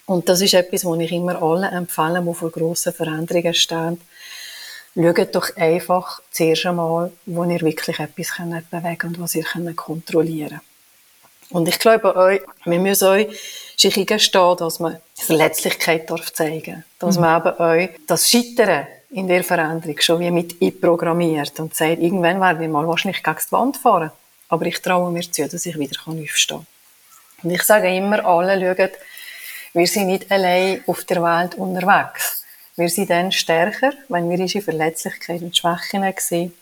Und 0.06 0.28
das 0.28 0.40
ist 0.40 0.54
etwas, 0.54 0.84
was 0.84 0.98
ich 0.98 1.12
immer 1.12 1.40
allen 1.40 1.72
empfehle, 1.72 2.20
die 2.20 2.34
vor 2.34 2.50
grossen 2.50 2.92
Veränderungen 2.92 3.54
stehen. 3.54 4.00
Schaut 4.96 5.34
doch 5.36 5.56
einfach 5.56 6.20
zuerst 6.32 6.66
einmal, 6.66 7.12
wo 7.26 7.44
ihr 7.44 7.60
wirklich 7.60 8.00
etwas 8.00 8.32
bewegen 8.72 8.98
könnt 8.98 9.18
und 9.18 9.22
was 9.22 9.36
ihr 9.36 9.44
kontrollieren 9.76 10.48
könnt. 10.48 10.60
Und 11.50 11.68
ich 11.68 11.78
glaube 11.78 12.16
euch, 12.16 12.40
wir 12.64 12.80
müssen 12.80 13.06
euch 13.06 13.38
sich 13.76 13.96
eingestehen, 13.96 14.56
dass 14.56 14.80
man 14.80 14.98
Verletzlichkeit 15.14 16.10
darf 16.10 16.32
zeigen 16.32 16.84
Dass 16.98 17.14
mhm. 17.14 17.22
man 17.22 17.40
eben 17.40 17.60
euch 17.60 17.90
das 18.08 18.28
Scheitern 18.28 18.88
in 19.14 19.28
der 19.28 19.44
Veränderung 19.44 20.00
schon 20.00 20.18
wie 20.18 20.30
mit 20.32 20.60
einprogrammiert 20.60 21.60
und 21.60 21.74
sagt, 21.74 22.00
irgendwann 22.00 22.40
werden 22.40 22.60
wir 22.60 22.68
mal 22.68 22.86
wahrscheinlich 22.86 23.22
gegen 23.22 23.38
die 23.46 23.52
Wand 23.52 23.76
fahren. 23.76 24.10
Aber 24.48 24.66
ich 24.66 24.82
traue 24.82 25.12
mir 25.12 25.22
zu, 25.30 25.46
dass 25.48 25.66
ich 25.66 25.78
wieder 25.78 25.96
aufstehen 26.04 26.58
kann. 26.58 27.44
Und 27.44 27.50
ich 27.50 27.62
sage 27.62 27.94
immer 27.94 28.24
allen, 28.24 28.60
schaut, 28.60 28.92
wir 29.72 29.86
sind 29.86 30.08
nicht 30.08 30.30
allein 30.32 30.82
auf 30.88 31.04
der 31.04 31.22
Welt 31.22 31.54
unterwegs. 31.54 32.44
Wir 32.74 32.88
sind 32.88 33.10
dann 33.10 33.30
stärker, 33.30 33.92
wenn 34.08 34.28
wir 34.28 34.38
unsere 34.38 34.64
Verletzlichkeiten 34.64 35.46
und 35.46 35.56
Schwächen 35.56 36.12
sehen 36.18 36.52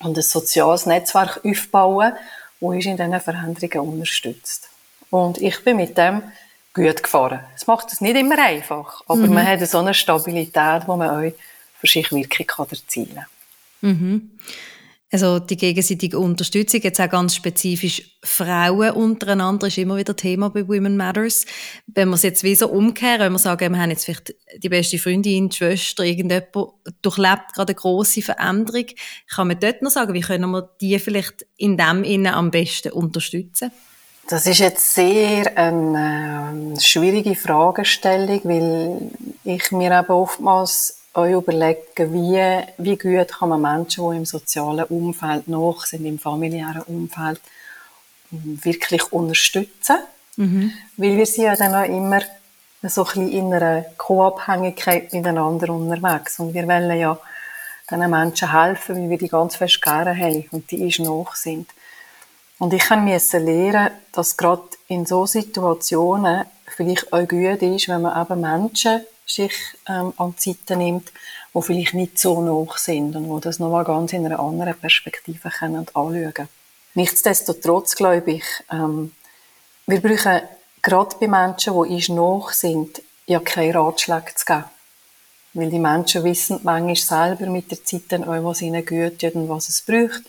und 0.00 0.16
ein 0.16 0.22
soziales 0.22 0.84
Netzwerk 0.84 1.40
aufbauen, 1.42 2.12
das 2.12 2.68
uns 2.68 2.84
in 2.84 2.98
diesen 2.98 3.20
Veränderungen 3.20 3.94
unterstützt. 3.94 4.68
Und 5.08 5.38
ich 5.38 5.64
bin 5.64 5.78
mit 5.78 5.96
dem 5.96 6.22
gut 6.74 7.02
gefahren. 7.02 7.40
Es 7.56 7.66
macht 7.66 7.90
es 7.92 8.02
nicht 8.02 8.16
immer 8.16 8.38
einfach, 8.38 9.02
aber 9.06 9.20
mhm. 9.20 9.34
man 9.34 9.46
hat 9.46 9.66
so 9.66 9.78
eine 9.78 9.94
Stabilität, 9.94 10.82
wo 10.86 10.96
man 10.96 11.24
euch 11.24 11.34
für 11.80 11.86
sich 11.86 12.10
Wirkung 12.12 12.46
erzielen 12.70 13.14
kann. 13.14 13.26
Mhm. 13.80 14.30
Also 15.10 15.38
die 15.38 15.56
gegenseitige 15.56 16.18
Unterstützung, 16.18 16.82
jetzt 16.82 17.00
auch 17.00 17.08
ganz 17.08 17.34
spezifisch 17.34 18.18
Frauen 18.22 18.90
untereinander, 18.90 19.68
ist 19.68 19.78
immer 19.78 19.96
wieder 19.96 20.14
Thema 20.14 20.50
bei 20.50 20.68
Women 20.68 20.98
Matters. 20.98 21.46
Wenn 21.86 22.10
wir 22.10 22.16
es 22.16 22.22
jetzt 22.22 22.42
wie 22.42 22.54
so 22.54 22.68
umkehren, 22.68 23.20
wenn 23.20 23.32
wir 23.32 23.38
sagen, 23.38 23.72
wir 23.72 23.80
haben 23.80 23.88
jetzt 23.88 24.04
vielleicht 24.04 24.34
die 24.58 24.68
beste 24.68 24.98
Freundin, 24.98 25.48
die 25.48 25.56
Schwester, 25.56 26.04
irgendjemand 26.04 26.48
durchlebt 27.00 27.54
gerade 27.54 27.72
eine 27.72 27.74
grosse 27.74 28.20
Veränderung, 28.20 28.84
kann 29.34 29.48
man 29.48 29.58
dort 29.58 29.80
noch 29.80 29.90
sagen, 29.90 30.12
wie 30.12 30.20
können 30.20 30.50
wir 30.50 30.68
die 30.78 30.98
vielleicht 30.98 31.46
in 31.56 31.78
dem 31.78 32.04
Innen 32.04 32.34
am 32.34 32.50
besten 32.50 32.92
unterstützen? 32.92 33.72
Das 34.28 34.44
ist 34.44 34.58
jetzt 34.58 34.94
sehr 34.94 35.56
eine 35.56 36.74
äh, 36.76 36.80
schwierige 36.80 37.34
Fragestellung, 37.34 38.40
weil 38.44 39.10
ich 39.44 39.72
mir 39.72 39.98
eben 39.98 40.10
oftmals 40.10 40.97
euch 41.14 41.32
überlegen, 41.32 42.12
wie, 42.12 42.62
wie 42.78 42.96
gut 42.96 43.28
kann 43.28 43.48
man 43.48 43.62
Menschen, 43.62 44.10
die 44.10 44.16
im 44.16 44.24
sozialen 44.24 44.84
Umfeld 44.84 45.48
noch 45.48 45.84
sind, 45.86 46.04
im 46.04 46.18
familiären 46.18 46.82
Umfeld, 46.82 47.40
wirklich 48.30 49.12
unterstützen. 49.12 49.98
Mhm. 50.36 50.72
Weil 50.96 51.16
wir 51.16 51.26
sind 51.26 51.44
ja 51.44 51.56
dann 51.56 51.74
auch 51.74 51.88
immer 51.88 52.20
so 52.82 53.02
ein 53.02 53.06
bisschen 53.06 53.28
in 53.28 53.54
einer 53.54 53.84
Co-Abhängigkeit 53.96 55.12
miteinander 55.12 55.70
unterwegs. 55.70 56.38
Und 56.38 56.54
wir 56.54 56.66
wollen 56.68 56.96
ja 56.98 57.18
diesen 57.90 58.10
Menschen 58.10 58.52
helfen, 58.52 58.96
weil 58.96 59.10
wir 59.10 59.18
die 59.18 59.28
ganz 59.28 59.56
fest 59.56 59.82
gerne 59.82 60.16
haben 60.16 60.44
und 60.52 60.70
die 60.70 60.88
ist 60.88 61.00
noch 61.00 61.34
sind. 61.34 61.68
Und 62.58 62.72
ich 62.72 62.90
musste 62.90 63.38
lernen, 63.38 63.90
dass 64.12 64.36
gerade 64.36 64.62
in 64.88 65.06
so 65.06 65.26
Situationen 65.26 66.44
vielleicht 66.66 67.12
auch 67.12 67.26
gut 67.26 67.62
ist, 67.62 67.88
wenn 67.88 68.02
man 68.02 68.20
eben 68.20 68.40
Menschen 68.40 69.00
sich 69.30 69.52
ähm, 69.88 70.12
an 70.16 70.34
Seite 70.38 70.76
nimmt, 70.76 71.12
die 71.54 71.62
vielleicht 71.62 71.94
nicht 71.94 72.18
so 72.18 72.40
noch 72.40 72.78
sind 72.78 73.14
und 73.16 73.28
wo 73.28 73.38
das 73.38 73.58
nochmal 73.58 73.84
ganz 73.84 74.12
in 74.12 74.26
einer 74.26 74.40
anderen 74.40 74.74
Perspektive 74.74 75.50
können 75.50 75.86
anschauen. 75.94 76.48
Nichtsdestotrotz 76.94 77.94
glaube 77.94 78.32
ich, 78.32 78.44
ähm, 78.70 79.12
wir 79.86 80.00
brauchen 80.00 80.40
gerade 80.82 81.16
bei 81.20 81.28
Menschen, 81.28 81.72
die 81.74 81.94
uns 81.94 82.08
noch 82.08 82.50
sind, 82.52 83.02
ja 83.26 83.40
keine 83.40 83.74
Ratschläge 83.74 84.34
zu 84.34 84.44
geben. 84.44 84.64
Weil 85.54 85.70
die 85.70 85.78
Menschen 85.78 86.24
wissen 86.24 86.60
manchmal 86.62 86.96
selber 86.96 87.50
mit 87.50 87.70
der 87.70 87.84
Zeit, 87.84 88.02
dann 88.08 88.24
auch, 88.24 88.44
was 88.44 88.62
ihnen 88.62 88.84
gut 88.84 89.22
und 89.34 89.48
was 89.48 89.68
es 89.68 89.82
braucht. 89.82 90.22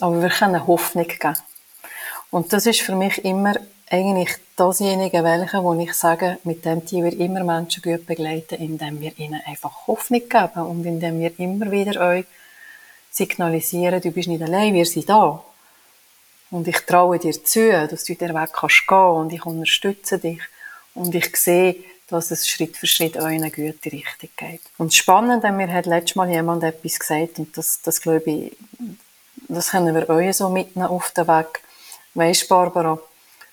Aber 0.00 0.22
wir 0.22 0.30
können 0.30 0.66
Hoffnung 0.66 1.06
geben. 1.06 1.36
Und 2.30 2.52
das 2.52 2.66
ist 2.66 2.80
für 2.80 2.94
mich 2.94 3.24
immer 3.24 3.54
eigentlich 3.90 4.30
dasjenige 4.56 5.24
welche, 5.24 5.62
wo 5.62 5.74
ich 5.74 5.94
sage, 5.94 6.38
mit 6.44 6.64
dem 6.64 6.84
die 6.84 7.02
wir 7.02 7.18
immer 7.18 7.44
Menschen 7.44 7.82
gut 7.82 8.06
begleiten, 8.06 8.56
indem 8.56 9.00
wir 9.00 9.18
ihnen 9.18 9.40
einfach 9.46 9.86
Hoffnung 9.86 10.28
geben 10.28 10.66
und 10.66 10.84
indem 10.84 11.20
wir 11.20 11.38
immer 11.38 11.70
wieder 11.70 12.00
euch 12.00 12.24
signalisieren, 13.10 14.00
du 14.00 14.10
bist 14.10 14.28
nicht 14.28 14.42
allein, 14.42 14.74
wir 14.74 14.86
sind 14.86 15.08
da. 15.08 15.42
Und 16.50 16.66
ich 16.66 16.80
traue 16.80 17.18
dir 17.18 17.32
zu, 17.44 17.70
dass 17.88 18.04
du 18.04 18.14
den 18.14 18.34
Weg 18.34 18.52
kannst 18.52 18.86
gehen 18.86 18.98
und 18.98 19.32
ich 19.32 19.44
unterstütze 19.44 20.18
dich. 20.18 20.40
Und 20.94 21.14
ich 21.14 21.36
sehe, 21.36 21.76
dass 22.08 22.30
es 22.30 22.48
Schritt 22.48 22.76
für 22.76 22.86
Schritt 22.86 23.18
auch 23.18 23.26
in 23.26 23.42
eine 23.42 23.50
gute 23.50 23.92
Richtung 23.92 24.30
geht. 24.36 24.62
Und 24.78 24.94
spannend, 24.94 25.44
mir 25.44 25.72
hat 25.72 25.86
letztes 25.86 26.16
Mal 26.16 26.30
jemand 26.30 26.64
etwas 26.64 26.98
gesagt 26.98 27.38
und 27.38 27.56
das, 27.56 27.82
das 27.82 28.00
glaube 28.00 28.30
ich, 28.30 28.56
das 29.48 29.70
können 29.70 29.94
wir 29.94 30.08
euch 30.08 30.36
so 30.36 30.48
mitnehmen 30.48 30.88
auf 30.88 31.10
den 31.10 31.28
Weg. 31.28 31.60
Weisst, 32.14 32.48
Barbara, 32.48 32.98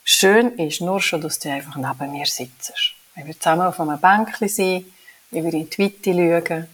Schön 0.08 0.60
ist 0.60 0.82
nur 0.82 1.02
schon, 1.02 1.22
dass 1.22 1.40
du 1.40 1.50
einfach 1.50 1.78
neben 1.78 2.12
mir 2.12 2.28
sitzt. 2.28 2.94
Wenn 3.16 3.26
wir 3.26 3.40
zusammen 3.40 3.64
auf 3.64 3.80
einem 3.80 4.00
Bänkchen 4.00 4.48
sind, 4.48 4.86
wie 5.32 5.44
wir 5.44 5.52
in 5.52 5.68
die 5.68 5.80
Weite 5.80 6.14
schauen, 6.14 6.68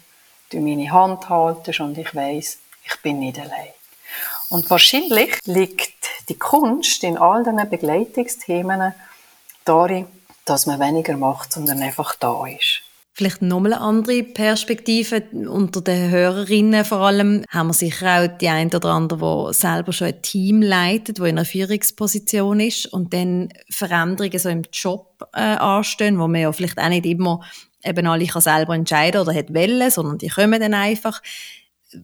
du 0.50 0.60
meine 0.60 0.92
Hand 0.92 1.30
haltest 1.30 1.80
und 1.80 1.98
ich 1.98 2.14
weiss, 2.14 2.58
ich 2.84 3.02
bin 3.02 3.20
nicht 3.20 3.40
allein. 3.40 3.70
Und 4.50 4.70
wahrscheinlich 4.70 5.40
liegt 5.46 6.10
die 6.28 6.38
Kunst 6.38 7.06
in 7.06 7.18
all 7.18 7.42
diesen 7.46 7.70
Begleitungsthemen 7.70 8.94
darin, 9.64 10.08
dass 10.44 10.66
man 10.66 10.82
weniger 10.82 11.16
macht, 11.16 11.54
sondern 11.54 11.82
einfach 11.82 12.16
da 12.16 12.46
ist. 12.48 12.81
Vielleicht 13.14 13.42
nochmal 13.42 13.74
eine 13.74 13.82
andere 13.82 14.24
Perspektive 14.24 15.24
unter 15.34 15.82
den 15.82 16.10
Hörerinnen 16.10 16.86
vor 16.86 17.00
allem. 17.00 17.44
Haben 17.50 17.68
wir 17.68 17.74
sicher 17.74 18.22
auch 18.22 18.38
die 18.38 18.48
ein 18.48 18.74
oder 18.74 18.90
andere, 18.90 19.50
die 19.50 19.54
selber 19.54 19.92
schon 19.92 20.08
ein 20.08 20.22
Team 20.22 20.62
leitet, 20.62 21.20
wo 21.20 21.26
in 21.26 21.38
einer 21.38 21.46
Führungsposition 21.46 22.62
ist 22.62 22.86
und 22.86 23.14
dann 23.14 23.50
Veränderungen 23.70 24.40
so 24.40 24.48
im 24.48 24.64
Job 24.72 25.28
äh, 25.34 25.42
anstehen, 25.42 26.20
wo 26.20 26.28
man 26.30 26.42
ja 26.42 26.52
vielleicht 26.54 26.78
auch 26.78 26.88
nicht 26.88 27.06
immer 27.06 27.42
eben 27.84 28.08
alle 28.08 28.28
kann 28.28 28.42
selber 28.42 28.76
entscheiden 28.76 29.20
oder 29.20 29.34
hat 29.34 29.54
wollen, 29.54 29.92
sondern 29.92 30.18
die 30.18 30.30
kommen 30.30 30.62
dann 30.62 30.74
einfach. 30.74 31.22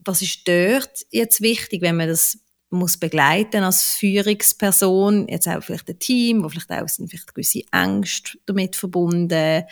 Was 0.04 0.20
ist 0.20 0.46
dort 0.46 1.06
jetzt 1.10 1.40
wichtig, 1.40 1.80
wenn 1.80 1.96
man 1.96 2.08
das 2.08 2.38
muss 2.70 2.98
begleiten 2.98 3.64
als 3.64 3.94
Führungsperson, 3.94 5.26
jetzt 5.28 5.48
auch 5.48 5.62
vielleicht 5.62 5.88
ein 5.88 5.98
Team, 5.98 6.44
wo 6.44 6.50
vielleicht 6.50 6.70
auch 6.70 6.86
sind 6.86 7.08
vielleicht 7.08 7.34
gewisse 7.34 7.62
Ängste 7.72 8.38
damit 8.44 8.76
verbunden 8.76 9.64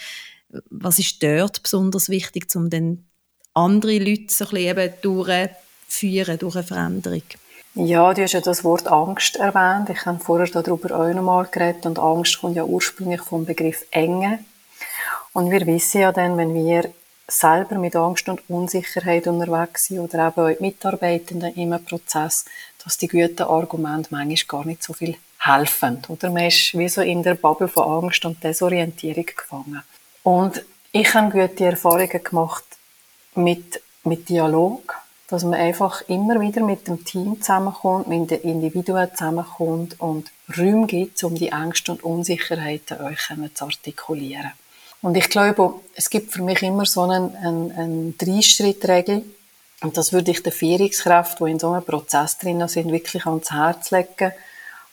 was 0.71 0.99
ist 0.99 1.23
dort 1.23 1.63
besonders 1.63 2.09
wichtig, 2.09 2.47
um 2.55 2.71
dann 2.71 3.07
andere 3.55 3.99
Leute 3.99 4.33
so 4.33 4.45
ein 4.45 4.51
bisschen 4.51 4.79
eben 4.79 4.95
durchzuführen, 5.03 6.39
durch 6.39 6.57
eine 6.57 6.65
Veränderung? 6.65 7.23
Ja, 7.75 8.15
du 8.15 8.23
hast 8.23 8.33
ja 8.33 8.41
das 8.41 8.65
Wort 8.65 8.87
Angst 8.89 9.37
erwähnt. 9.37 9.91
Ich 9.91 10.07
habe 10.07 10.19
vorher 10.19 10.47
darüber 10.47 10.99
auch 10.99 11.13
noch 11.13 11.23
mal 11.23 11.45
geredet. 11.45 11.85
Und 11.85 11.99
Angst 11.99 12.41
kommt 12.41 12.57
ja 12.57 12.65
ursprünglich 12.65 13.21
vom 13.21 13.45
Begriff 13.45 13.85
Enge. 13.91 14.39
Und 15.35 15.51
wir 15.51 15.67
wissen 15.67 16.01
ja 16.01 16.11
dann, 16.11 16.39
wenn 16.39 16.55
wir 16.55 16.91
selber 17.29 17.77
mit 17.77 17.95
Angst 17.95 18.29
und 18.29 18.49
Unsicherheit 18.49 19.27
unterwegs 19.27 19.87
sind 19.87 19.99
oder 19.99 20.29
eben 20.29 20.41
auch 20.41 20.61
Mitarbeitenden 20.61 21.55
im 21.55 21.85
Prozess, 21.85 22.47
dass 22.83 22.97
die 22.97 23.09
guten 23.09 23.43
Argumente 23.43 24.09
manchmal 24.11 24.63
gar 24.63 24.67
nicht 24.67 24.83
so 24.83 24.95
viel 24.95 25.17
helfen. 25.39 26.03
Oder 26.09 26.31
man 26.31 26.47
ist 26.47 26.73
wie 26.79 26.89
so 26.89 27.03
in 27.03 27.23
der 27.23 27.35
Bubble 27.35 27.69
von 27.69 28.05
Angst 28.05 28.25
und 28.25 28.43
Desorientierung 28.43 29.27
gefangen. 29.27 29.83
Und 30.27 30.61
ich 30.91 31.15
habe 31.15 31.31
gute 31.31 31.67
Erfahrungen 31.67 32.25
gemacht 32.25 32.65
mit, 33.37 33.81
mit 34.03 34.29
Dialog, 34.29 34.97
dass 35.29 35.45
man 35.45 35.55
einfach 35.55 36.03
immer 36.09 36.41
wieder 36.41 36.65
mit 36.65 36.89
dem 36.89 37.05
Team 37.05 37.41
zusammenkommt, 37.41 38.09
mit 38.09 38.33
den 38.33 38.41
Individuen 38.41 39.09
zusammenkommt 39.15 40.01
und 40.01 40.33
Räume 40.59 40.89
gibt, 40.89 41.23
um 41.23 41.37
die 41.37 41.51
Ängste 41.51 41.93
und 41.93 42.03
Unsicherheiten 42.03 43.03
euch 43.03 43.21
zu 43.55 43.65
artikulieren. 43.67 44.51
Und 45.01 45.17
ich 45.17 45.29
glaube, 45.29 45.75
es 45.95 46.11
gibt 46.11 46.33
für 46.33 46.43
mich 46.43 46.61
immer 46.61 46.87
so 46.87 47.03
eine, 47.03 47.33
eine, 47.41 47.73
eine 47.77 48.15
Drei-Schritt-Regel. 48.19 49.23
Und 49.83 49.97
das 49.97 50.13
würde 50.13 50.33
ich 50.33 50.43
den 50.43 50.51
Führungskräften, 50.51 51.47
die 51.47 51.53
in 51.53 51.61
so 51.61 51.71
einem 51.71 51.85
Prozess 51.85 52.37
drin 52.37 52.67
sind, 52.67 52.91
wirklich 52.91 53.27
ans 53.27 53.53
Herz 53.53 53.93
legen, 53.93 54.33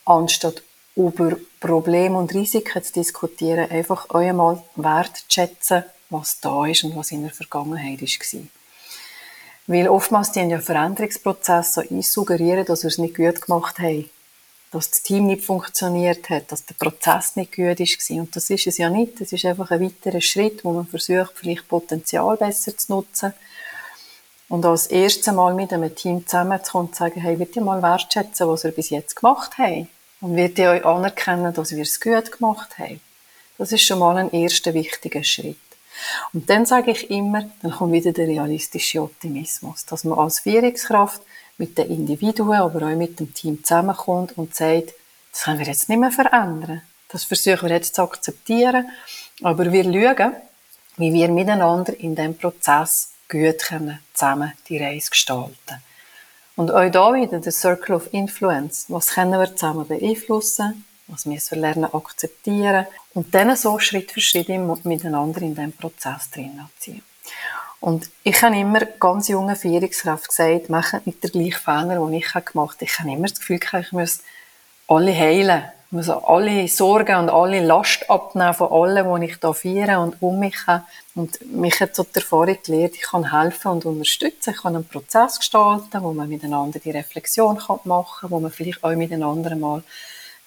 anstatt 0.06 0.62
über 0.96 1.38
Probleme 1.60 2.18
und 2.18 2.34
Risiken 2.34 2.84
zu 2.84 2.94
diskutieren, 2.94 3.70
einfach 3.70 4.10
einmal 4.12 4.64
wertzuschätzen, 4.76 5.84
was 6.10 6.40
da 6.40 6.66
ist 6.66 6.84
und 6.84 6.96
was 6.96 7.12
in 7.12 7.24
der 7.24 7.32
Vergangenheit 7.32 8.02
war. 8.02 8.42
Weil 9.66 9.88
oftmals 9.88 10.32
die 10.32 10.42
ja 10.42 10.60
Veränderungsprozesse 10.60 11.88
so 11.90 12.02
suggerieren, 12.02 12.66
dass 12.66 12.84
wir 12.84 12.90
es 12.90 12.98
nicht 12.98 13.16
gut 13.16 13.42
gemacht 13.42 13.80
haben. 13.80 14.10
Dass 14.72 14.90
das 14.90 15.04
Team 15.04 15.28
nicht 15.28 15.46
funktioniert 15.46 16.30
hat, 16.30 16.52
dass 16.52 16.66
der 16.66 16.76
Prozess 16.76 17.36
nicht 17.36 17.56
gut 17.56 17.80
war. 17.80 18.18
Und 18.18 18.36
das 18.36 18.50
ist 18.50 18.68
es 18.68 18.78
ja 18.78 18.90
nicht. 18.90 19.22
Das 19.22 19.32
ist 19.32 19.46
einfach 19.46 19.72
ein 19.72 19.82
weiterer 19.82 20.22
Schritt, 20.22 20.64
wo 20.66 20.74
man 20.74 20.88
versucht, 20.88 21.34
vielleicht 21.36 21.68
Potenzial 21.68 22.38
besser 22.38 22.76
zu 22.76 22.92
nutzen. 22.92 23.34
Und 24.50 24.66
als 24.66 24.88
erstes 24.88 25.34
Mal 25.34 25.54
mit 25.54 25.72
einem 25.72 25.96
Team 25.96 26.28
zusammenzukommen 26.28 26.88
und 26.88 26.96
zu 26.96 27.00
sagen, 27.00 27.22
hey, 27.22 27.36
bitte 27.36 27.62
mal 27.62 27.82
wertschätzen, 27.82 28.48
was 28.48 28.64
wir 28.64 28.72
bis 28.72 28.90
jetzt 28.90 29.16
gemacht 29.16 29.58
haben 29.58 29.88
und 30.24 30.38
wird 30.38 30.58
ihr 30.58 30.70
euch 30.70 30.86
anerkennen, 30.86 31.54
dass 31.54 31.72
wir 31.72 31.84
es 31.84 32.00
gut 32.00 32.32
gemacht 32.32 32.80
haben. 32.80 33.02
Das 33.58 33.74
ist 33.74 33.84
schon 33.84 34.00
mal 34.00 34.16
ein 34.16 34.32
erster 34.32 34.74
wichtiger 34.74 35.24
Schritt. 35.24 35.58
Und 36.32 36.50
dann 36.50 36.66
sage 36.66 36.92
ich 36.92 37.12
immer, 37.12 37.50
dann 37.62 37.72
kommt 37.72 37.92
wieder 37.92 38.14
der 38.14 38.28
realistische 38.28 39.02
Optimismus, 39.02 39.86
dass 39.86 40.06
man 40.06 40.18
als 40.18 40.40
Führungskraft 40.40 41.22
mit 41.58 41.78
den 41.78 41.90
Individuen, 41.90 42.54
aber 42.54 42.88
auch 42.88 42.96
mit 42.96 43.20
dem 43.20 43.34
Team 43.34 43.64
zusammenkommt 43.64 44.38
und 44.38 44.56
sagt, 44.56 44.94
Das 45.34 45.44
können 45.44 45.60
wir 45.60 45.68
jetzt 45.68 45.90
nicht 45.90 46.00
mehr 46.00 46.12
verändern. 46.12 46.84
Das 47.10 47.26
versuchen 47.26 47.68
wir 47.68 47.76
jetzt 47.76 47.96
zu 47.96 48.02
akzeptieren. 48.04 48.90
Aber 49.42 49.72
wir 49.72 49.84
schauen, 49.84 50.34
wie 50.96 51.12
wir 51.12 51.28
miteinander 51.28 52.00
in 52.00 52.16
diesem 52.16 52.38
Prozess 52.38 53.10
gut 53.28 53.60
können, 53.60 54.00
zusammen 54.14 54.54
die 54.70 54.78
Reise 54.78 55.10
gestalten 55.10 55.84
Und 56.56 56.72
auch 56.72 56.90
da 56.90 57.14
wieder 57.14 57.40
der 57.40 57.52
Circle 57.52 57.96
of 57.96 58.14
Influence. 58.14 58.86
Was 58.90 59.10
können 59.10 59.40
wir 59.40 59.56
zusammen 59.56 59.88
beeinflussen? 59.88 60.86
Was 61.08 61.26
müssen 61.26 61.56
wir 61.56 61.62
lernen 61.62 61.94
akzeptieren? 61.94 62.86
Und 63.14 63.34
dann 63.34 63.56
so 63.56 63.80
Schritt 63.80 64.12
für 64.12 64.22
Schritt 64.22 64.50
miteinander 64.50 65.42
in 65.42 65.56
diesem 65.56 65.74
Prozess 65.74 66.30
drin 66.32 66.60
ziehen. 66.80 67.04
Und 67.80 68.10
ich 68.24 68.42
habe 68.42 68.58
immer 68.58 68.80
ganz 68.80 69.28
junge 69.28 69.58
Führungskräfte 69.58 70.28
gesagt, 70.28 70.70
machen 70.70 71.02
nicht 71.04 71.22
den 71.24 71.32
gleichen 71.32 71.60
Fehler, 71.60 71.96
den 71.96 72.14
ich 72.14 72.32
gemacht 72.32 72.78
habe. 72.78 72.86
Ich 72.86 73.00
habe 73.00 73.12
immer 73.12 73.28
das 73.28 73.40
Gefühl, 73.40 73.60
ich 73.82 73.92
muss 73.92 74.22
alle 74.88 75.14
heilen. 75.14 75.64
Ich 75.94 75.96
muss 75.96 76.10
alle 76.10 76.68
Sorgen 76.68 77.16
und 77.18 77.30
alle 77.30 77.64
Last 77.64 78.10
abnehmen 78.10 78.56
von 78.56 78.72
allem, 78.72 79.22
die 79.22 79.28
ich 79.28 79.38
hier 79.40 79.54
feiere 79.54 80.02
und 80.02 80.20
um 80.24 80.40
mich 80.40 80.56
habe. 80.66 80.86
Und 81.14 81.40
mich 81.54 81.80
hat 81.82 81.96
so 81.96 82.02
die 82.02 82.16
Erfahrung 82.16 82.58
gelehrt, 82.66 82.96
ich 82.96 83.04
kann 83.04 83.32
helfen 83.32 83.74
und 83.74 83.86
unterstützen. 83.86 84.56
Ich 84.56 84.62
kann 84.64 84.76
einen 84.76 84.88
Prozess 84.88 85.38
gestalten, 85.38 86.02
wo 86.02 86.12
man 86.12 86.28
miteinander 86.30 86.80
die 86.80 86.90
Reflexion 86.90 87.60
machen 87.84 88.22
kann, 88.22 88.32
wo 88.32 88.40
man 88.40 88.50
vielleicht 88.50 88.84
auch 88.84 88.96
miteinander 88.96 89.56
mal 89.56 89.84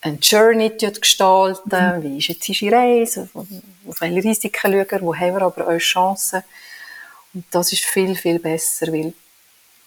eine 0.00 0.16
Journey 0.16 0.70
gestalten. 0.70 1.70
Mhm. 1.70 2.02
Wie 2.02 2.18
ist 2.18 2.26
jetzt 2.26 2.48
die 2.48 2.68
Reise? 2.68 3.28
Auf 3.32 4.00
welche 4.00 4.24
Risiken 4.24 4.58
schauen 4.60 4.72
wir? 4.90 5.00
Wo 5.00 5.14
haben 5.14 5.32
wir 5.32 5.42
aber 5.42 5.68
auch 5.68 5.78
Chancen? 5.78 6.42
Und 7.34 7.44
das 7.52 7.72
ist 7.72 7.84
viel, 7.84 8.16
viel 8.16 8.40
besser, 8.40 8.88
weil, 8.88 9.12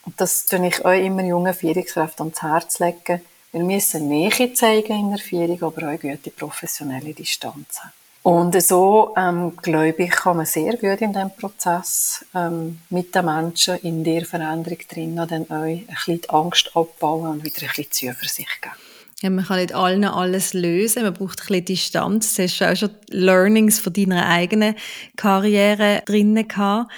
und 0.06 0.22
das 0.22 0.46
tue 0.46 0.66
ich 0.66 0.86
auch 0.86 0.92
immer 0.92 1.22
jungen 1.22 1.54
Führungskräften 1.54 2.28
ans 2.28 2.42
Herz 2.42 2.80
legen, 2.80 3.20
wir 3.52 3.64
müssen 3.64 4.08
Nähe 4.08 4.54
zeigen 4.54 5.00
in 5.00 5.10
der 5.10 5.20
Führung, 5.20 5.62
aber 5.64 5.94
auch 5.94 6.00
gute 6.00 6.30
professionelle 6.32 7.14
Distanz 7.14 7.80
haben. 7.80 7.92
Und 8.22 8.62
so, 8.62 9.14
ähm, 9.18 9.56
glaube 9.58 10.04
ich, 10.04 10.12
kann 10.12 10.38
man 10.38 10.46
sehr 10.46 10.74
gut 10.74 11.02
in 11.02 11.14
diesem 11.14 11.32
Prozess 11.32 12.26
ähm, 12.36 12.80
mit 12.90 13.16
den 13.16 13.26
Menschen 13.26 13.78
in 13.78 14.04
der 14.04 14.26
Veränderung 14.26 14.78
drin 14.90 15.16
dann 15.16 15.50
auch 15.50 15.64
ein 15.64 15.86
bisschen 15.86 16.22
die 16.22 16.30
Angst 16.30 16.72
abbauen 16.76 17.30
und 17.30 17.46
wieder 17.46 17.62
ein 17.62 17.68
bisschen 17.68 17.92
Zuversicht 17.92 18.62
geben. 18.62 18.76
Ja, 19.22 19.30
man 19.30 19.46
kann 19.46 19.58
nicht 19.60 19.74
allen 19.74 20.04
alles 20.06 20.54
lösen, 20.54 21.04
man 21.04 21.14
braucht 21.14 21.42
ein 21.42 21.48
bisschen 21.48 21.66
Distanz. 21.66 22.36
Du 22.36 22.44
hast 22.44 22.62
auch 22.62 22.76
schon 22.76 22.92
Learnings 23.10 23.80
von 23.80 23.94
deiner 23.94 24.28
eigenen 24.28 24.76
Karriere 25.16 26.04
drinnen 26.06 26.48
gehabt. 26.48 26.92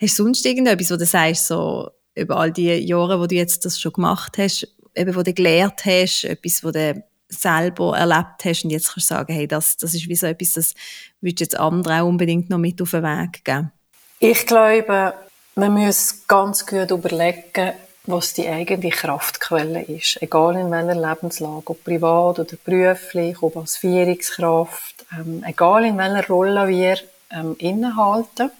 Hast 0.00 0.18
du 0.18 0.24
sonst 0.24 0.46
irgendetwas, 0.46 0.90
wo 0.90 0.96
du 0.96 1.06
sagst, 1.06 1.48
so 1.48 1.90
über 2.14 2.36
all 2.36 2.52
die 2.52 2.72
Jahre, 2.72 3.20
wo 3.20 3.26
du 3.26 3.34
jetzt 3.34 3.64
das 3.64 3.80
schon 3.80 3.92
gemacht 3.92 4.38
hast, 4.38 4.66
eben, 4.98 5.14
wo 5.14 5.22
du 5.22 5.32
gelernt 5.32 5.84
hast, 5.84 6.24
etwas, 6.24 6.64
wo 6.64 6.70
du 6.70 7.02
selber 7.28 7.96
erlebt 7.96 8.44
hast 8.44 8.64
und 8.64 8.70
jetzt 8.70 8.92
kannst 8.92 9.10
du 9.10 9.14
sagen, 9.14 9.32
hey, 9.32 9.46
das, 9.46 9.76
das 9.76 9.94
ist 9.94 10.08
wie 10.08 10.16
so 10.16 10.26
etwas, 10.26 10.54
das 10.54 10.74
würdest 11.20 11.40
du 11.40 11.44
jetzt 11.44 11.58
anderen 11.58 12.00
auch 12.00 12.06
unbedingt 12.06 12.48
noch 12.50 12.58
mit 12.58 12.80
auf 12.80 12.90
den 12.90 13.02
Weg 13.02 13.44
geben? 13.44 13.70
Ich 14.18 14.46
glaube, 14.46 15.14
man 15.54 15.72
muss 15.72 16.26
ganz 16.26 16.66
gut 16.66 16.90
überlegen, 16.90 17.72
was 18.06 18.32
die 18.32 18.48
eigene 18.48 18.88
Kraftquelle 18.88 19.82
ist. 19.82 20.20
Egal 20.22 20.56
in 20.56 20.70
welcher 20.70 20.94
Lebenslage, 20.94 21.70
ob 21.70 21.84
privat 21.84 22.38
oder 22.38 22.56
beruflich, 22.64 23.42
ob 23.42 23.56
als 23.56 23.76
Führungskraft, 23.76 25.04
ähm, 25.12 25.44
egal 25.46 25.84
in 25.84 25.98
welcher 25.98 26.26
Rolle 26.26 26.68
wir 26.68 26.98
ähm, 27.30 27.54
innehalten. 27.58 28.50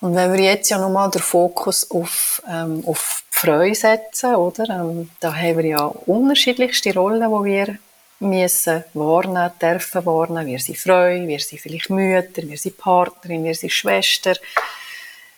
Und 0.00 0.14
wenn 0.16 0.32
wir 0.32 0.40
jetzt 0.40 0.70
ja 0.70 0.78
nochmal 0.78 1.10
den 1.10 1.20
Fokus 1.20 1.88
auf, 1.90 2.42
ähm, 2.48 2.82
auf 2.86 3.21
Freude 3.42 3.74
setzen, 3.74 4.36
oder? 4.36 4.68
Ähm, 4.70 5.10
da 5.18 5.34
haben 5.34 5.58
wir 5.58 5.66
ja 5.66 5.84
unterschiedlichste 5.84 6.94
Rollen, 6.94 7.20
die 7.20 7.50
wir 7.50 7.78
müssen 8.20 8.84
wahrnehmen, 8.94 9.50
dürfen 9.60 10.06
wahrnehmen. 10.06 10.46
Wir 10.46 10.60
sind 10.60 10.78
Freude, 10.78 11.26
wir 11.26 11.40
sind 11.40 11.60
vielleicht 11.60 11.90
Mütter, 11.90 12.42
wir 12.42 12.56
sind 12.56 12.78
Partnerin, 12.78 13.42
wir 13.42 13.54
sind 13.56 13.72
Schwester, 13.72 14.34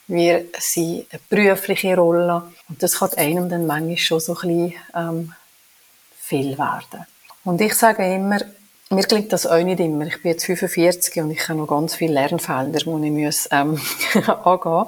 wir 0.06 0.44
sind 0.58 1.06
eine 1.11 1.20
berufliche 1.30 1.96
Rolle. 1.96 2.42
Und 2.68 2.82
das 2.82 2.99
kann 2.99 3.14
einem 3.14 3.49
dann 3.49 3.67
manchmal 3.67 3.97
schon 3.97 4.21
so 4.21 4.34
ein 4.34 4.49
bisschen 4.49 4.75
ähm, 4.95 5.32
viel 6.21 6.58
werden. 6.58 7.06
Und 7.43 7.58
ich 7.62 7.73
sage 7.73 8.04
immer, 8.04 8.38
mir 8.90 9.04
klingt 9.04 9.32
das 9.32 9.47
auch 9.47 9.62
nicht 9.62 9.80
immer. 9.80 10.06
Ich 10.08 10.21
bin 10.21 10.32
jetzt 10.32 10.45
45 10.45 11.23
und 11.23 11.30
ich 11.30 11.49
habe 11.49 11.58
noch 11.58 11.69
ganz 11.69 11.95
viele 11.95 12.12
Lernfelder, 12.12 12.80
die 12.80 13.06
ich 13.06 13.12
muss, 13.12 13.49
ähm, 13.50 13.80
angehen 14.45 14.86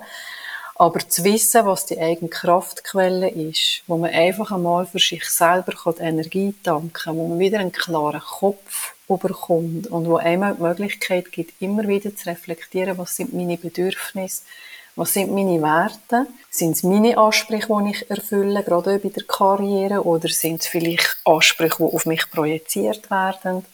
Aber 0.79 1.01
zu 1.09 1.25
wissen, 1.25 1.65
was 1.65 1.87
die 1.87 1.99
eigene 1.99 2.29
Kraftquelle 2.29 3.31
ist, 3.31 3.83
wo 3.87 3.97
man 3.97 4.11
einfach 4.11 4.53
einmal 4.53 4.85
für 4.85 4.99
sich 4.99 5.25
selber 5.25 5.73
die 5.97 6.03
Energie 6.03 6.55
tanken 6.63 6.93
kann, 6.93 7.17
wo 7.17 7.29
man 7.29 7.39
wieder 7.39 7.61
einen 7.61 7.73
klaren 7.73 8.21
Kopf 8.21 8.95
überkommt 9.09 9.87
und 9.87 10.07
wo 10.07 10.17
einem 10.17 10.55
die 10.55 10.63
Möglichkeit 10.63 11.33
gibt, 11.33 11.61
immer 11.63 11.89
wieder 11.89 12.15
zu 12.15 12.29
reflektieren, 12.29 12.99
was 12.99 13.17
sind 13.17 13.33
meine 13.33 13.57
Bedürfnisse, 13.57 14.43
was 14.97 15.15
sind 15.15 15.33
meine 15.33 15.63
Werte? 15.63 16.27
Sind 16.51 16.73
es 16.73 16.83
meine 16.83 17.17
Ansprüche, 17.17 17.69
die 17.69 17.91
ich 17.91 18.11
erfülle, 18.11 18.63
gerade 18.63 18.99
bei 18.99 19.09
der 19.09 19.25
Karriere, 19.25 20.05
oder 20.05 20.29
sind 20.29 20.61
es 20.61 20.67
vielleicht 20.67 21.19
Ansprüche, 21.25 21.77
die 21.79 21.95
auf 21.95 22.05
mich 22.05 22.31
projiziert 22.31 23.11
werden? 23.11 23.65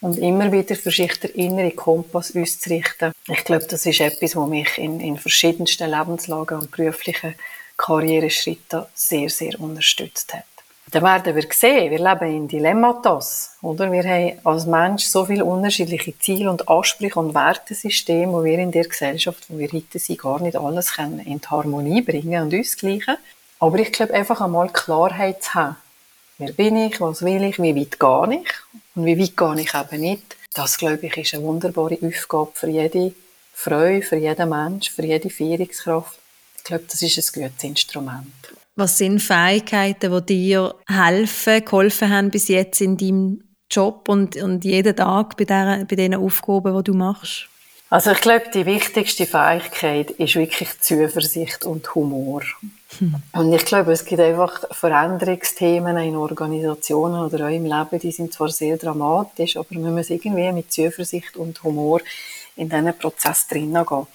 Und 0.00 0.18
immer 0.18 0.52
wieder 0.52 0.76
für 0.76 0.90
sich 0.90 1.18
den 1.20 1.30
inneren 1.32 1.74
Kompass 1.74 2.34
auszurichten. 2.36 3.12
Ich 3.28 3.44
glaube, 3.44 3.66
das 3.68 3.86
ist 3.86 4.00
etwas, 4.00 4.36
was 4.36 4.48
mich 4.48 4.78
in, 4.78 5.00
in 5.00 5.18
verschiedensten 5.18 5.90
Lebenslagen 5.90 6.60
und 6.60 6.70
beruflichen 6.70 7.34
Karriereschritten 7.76 8.84
sehr, 8.94 9.28
sehr 9.28 9.58
unterstützt 9.60 10.34
hat. 10.34 10.44
Dann 10.92 11.02
werden 11.02 11.34
wir 11.34 11.44
sehen, 11.50 11.90
wir 11.90 11.98
leben 11.98 12.36
in 12.36 12.48
Dilemmata, 12.48 13.20
oder? 13.62 13.90
Wir 13.90 14.04
haben 14.04 14.38
als 14.44 14.66
Mensch 14.66 15.04
so 15.04 15.24
viele 15.24 15.44
unterschiedliche 15.44 16.16
Ziele 16.16 16.48
und 16.48 16.68
Ansprüche 16.68 17.18
und 17.18 17.34
Wertesysteme, 17.34 18.32
wo 18.32 18.44
wir 18.44 18.58
in 18.58 18.70
der 18.70 18.86
Gesellschaft, 18.86 19.46
wo 19.48 19.58
wir 19.58 19.68
heute 19.72 19.98
sind, 19.98 20.20
gar 20.20 20.40
nicht 20.40 20.56
alles 20.56 20.92
können 20.94 21.18
in 21.18 21.40
die 21.40 21.48
Harmonie 21.48 22.02
bringen 22.02 22.40
und 22.40 22.54
ausgleichen. 22.54 23.16
Aber 23.58 23.78
ich 23.80 23.92
glaube, 23.92 24.14
einfach 24.14 24.40
einmal 24.40 24.68
Klarheit 24.68 25.42
zu 25.42 25.54
haben. 25.54 25.76
Wer 26.38 26.52
bin 26.52 26.76
ich? 26.76 27.00
Was 27.00 27.22
will 27.22 27.44
ich? 27.44 27.58
Wie 27.58 27.74
weit 27.74 27.98
gehe 27.98 28.40
ich? 28.42 28.50
Und 28.94 29.06
wie 29.06 29.18
weit 29.18 29.36
gehe 29.36 29.62
ich 29.62 29.74
eben 29.74 30.00
nicht? 30.02 30.36
Das, 30.52 30.76
glaube 30.76 31.06
ich, 31.06 31.16
ist 31.16 31.34
eine 31.34 31.44
wunderbare 31.44 31.98
Aufgabe 32.02 32.50
für 32.52 32.68
jede 32.68 33.14
Frau, 33.54 34.00
für 34.02 34.16
jeden 34.16 34.48
Mensch, 34.50 34.90
für 34.90 35.04
jede 35.04 35.30
Führungskraft. 35.30 36.18
Ich 36.58 36.64
glaube, 36.64 36.84
das 36.90 37.00
ist 37.00 37.36
ein 37.36 37.42
gutes 37.42 37.64
Instrument. 37.64 38.26
Was 38.74 38.98
sind 38.98 39.20
Fähigkeiten, 39.20 40.12
die 40.12 40.50
dir 40.50 40.74
helfen, 40.86 41.64
geholfen 41.64 42.10
haben 42.10 42.30
bis 42.30 42.48
jetzt 42.48 42.82
in 42.82 42.98
deinem 42.98 43.42
Job 43.70 44.06
und, 44.08 44.36
und 44.36 44.62
jeden 44.64 44.94
Tag 44.94 45.38
bei, 45.38 45.44
der, 45.44 45.86
bei 45.88 45.96
den 45.96 46.14
Aufgaben, 46.14 46.76
die 46.76 46.84
du 46.84 46.94
machst? 46.94 47.48
Also 47.88 48.10
ich 48.10 48.20
glaube, 48.20 48.50
die 48.52 48.66
wichtigste 48.66 49.26
Fähigkeit 49.26 50.10
ist 50.10 50.34
wirklich 50.34 50.80
Zuversicht 50.80 51.64
und 51.64 51.94
Humor. 51.94 52.42
Hm. 52.98 53.14
Und 53.32 53.52
ich 53.52 53.64
glaube, 53.64 53.92
es 53.92 54.04
gibt 54.04 54.20
einfach 54.20 54.64
Veränderungsthemen 54.72 55.96
in 55.98 56.16
Organisationen 56.16 57.20
oder 57.20 57.46
auch 57.46 57.50
im 57.50 57.64
Leben, 57.64 58.00
die 58.00 58.10
sind 58.10 58.32
zwar 58.32 58.48
sehr 58.48 58.76
dramatisch, 58.76 59.56
aber 59.56 59.68
man 59.78 59.94
muss 59.94 60.10
irgendwie 60.10 60.50
mit 60.50 60.72
Zuversicht 60.72 61.36
und 61.36 61.62
Humor 61.62 62.00
in 62.56 62.68
diesen 62.68 62.98
Prozess 62.98 63.46
drinnen 63.46 63.86
gehen. 63.86 64.06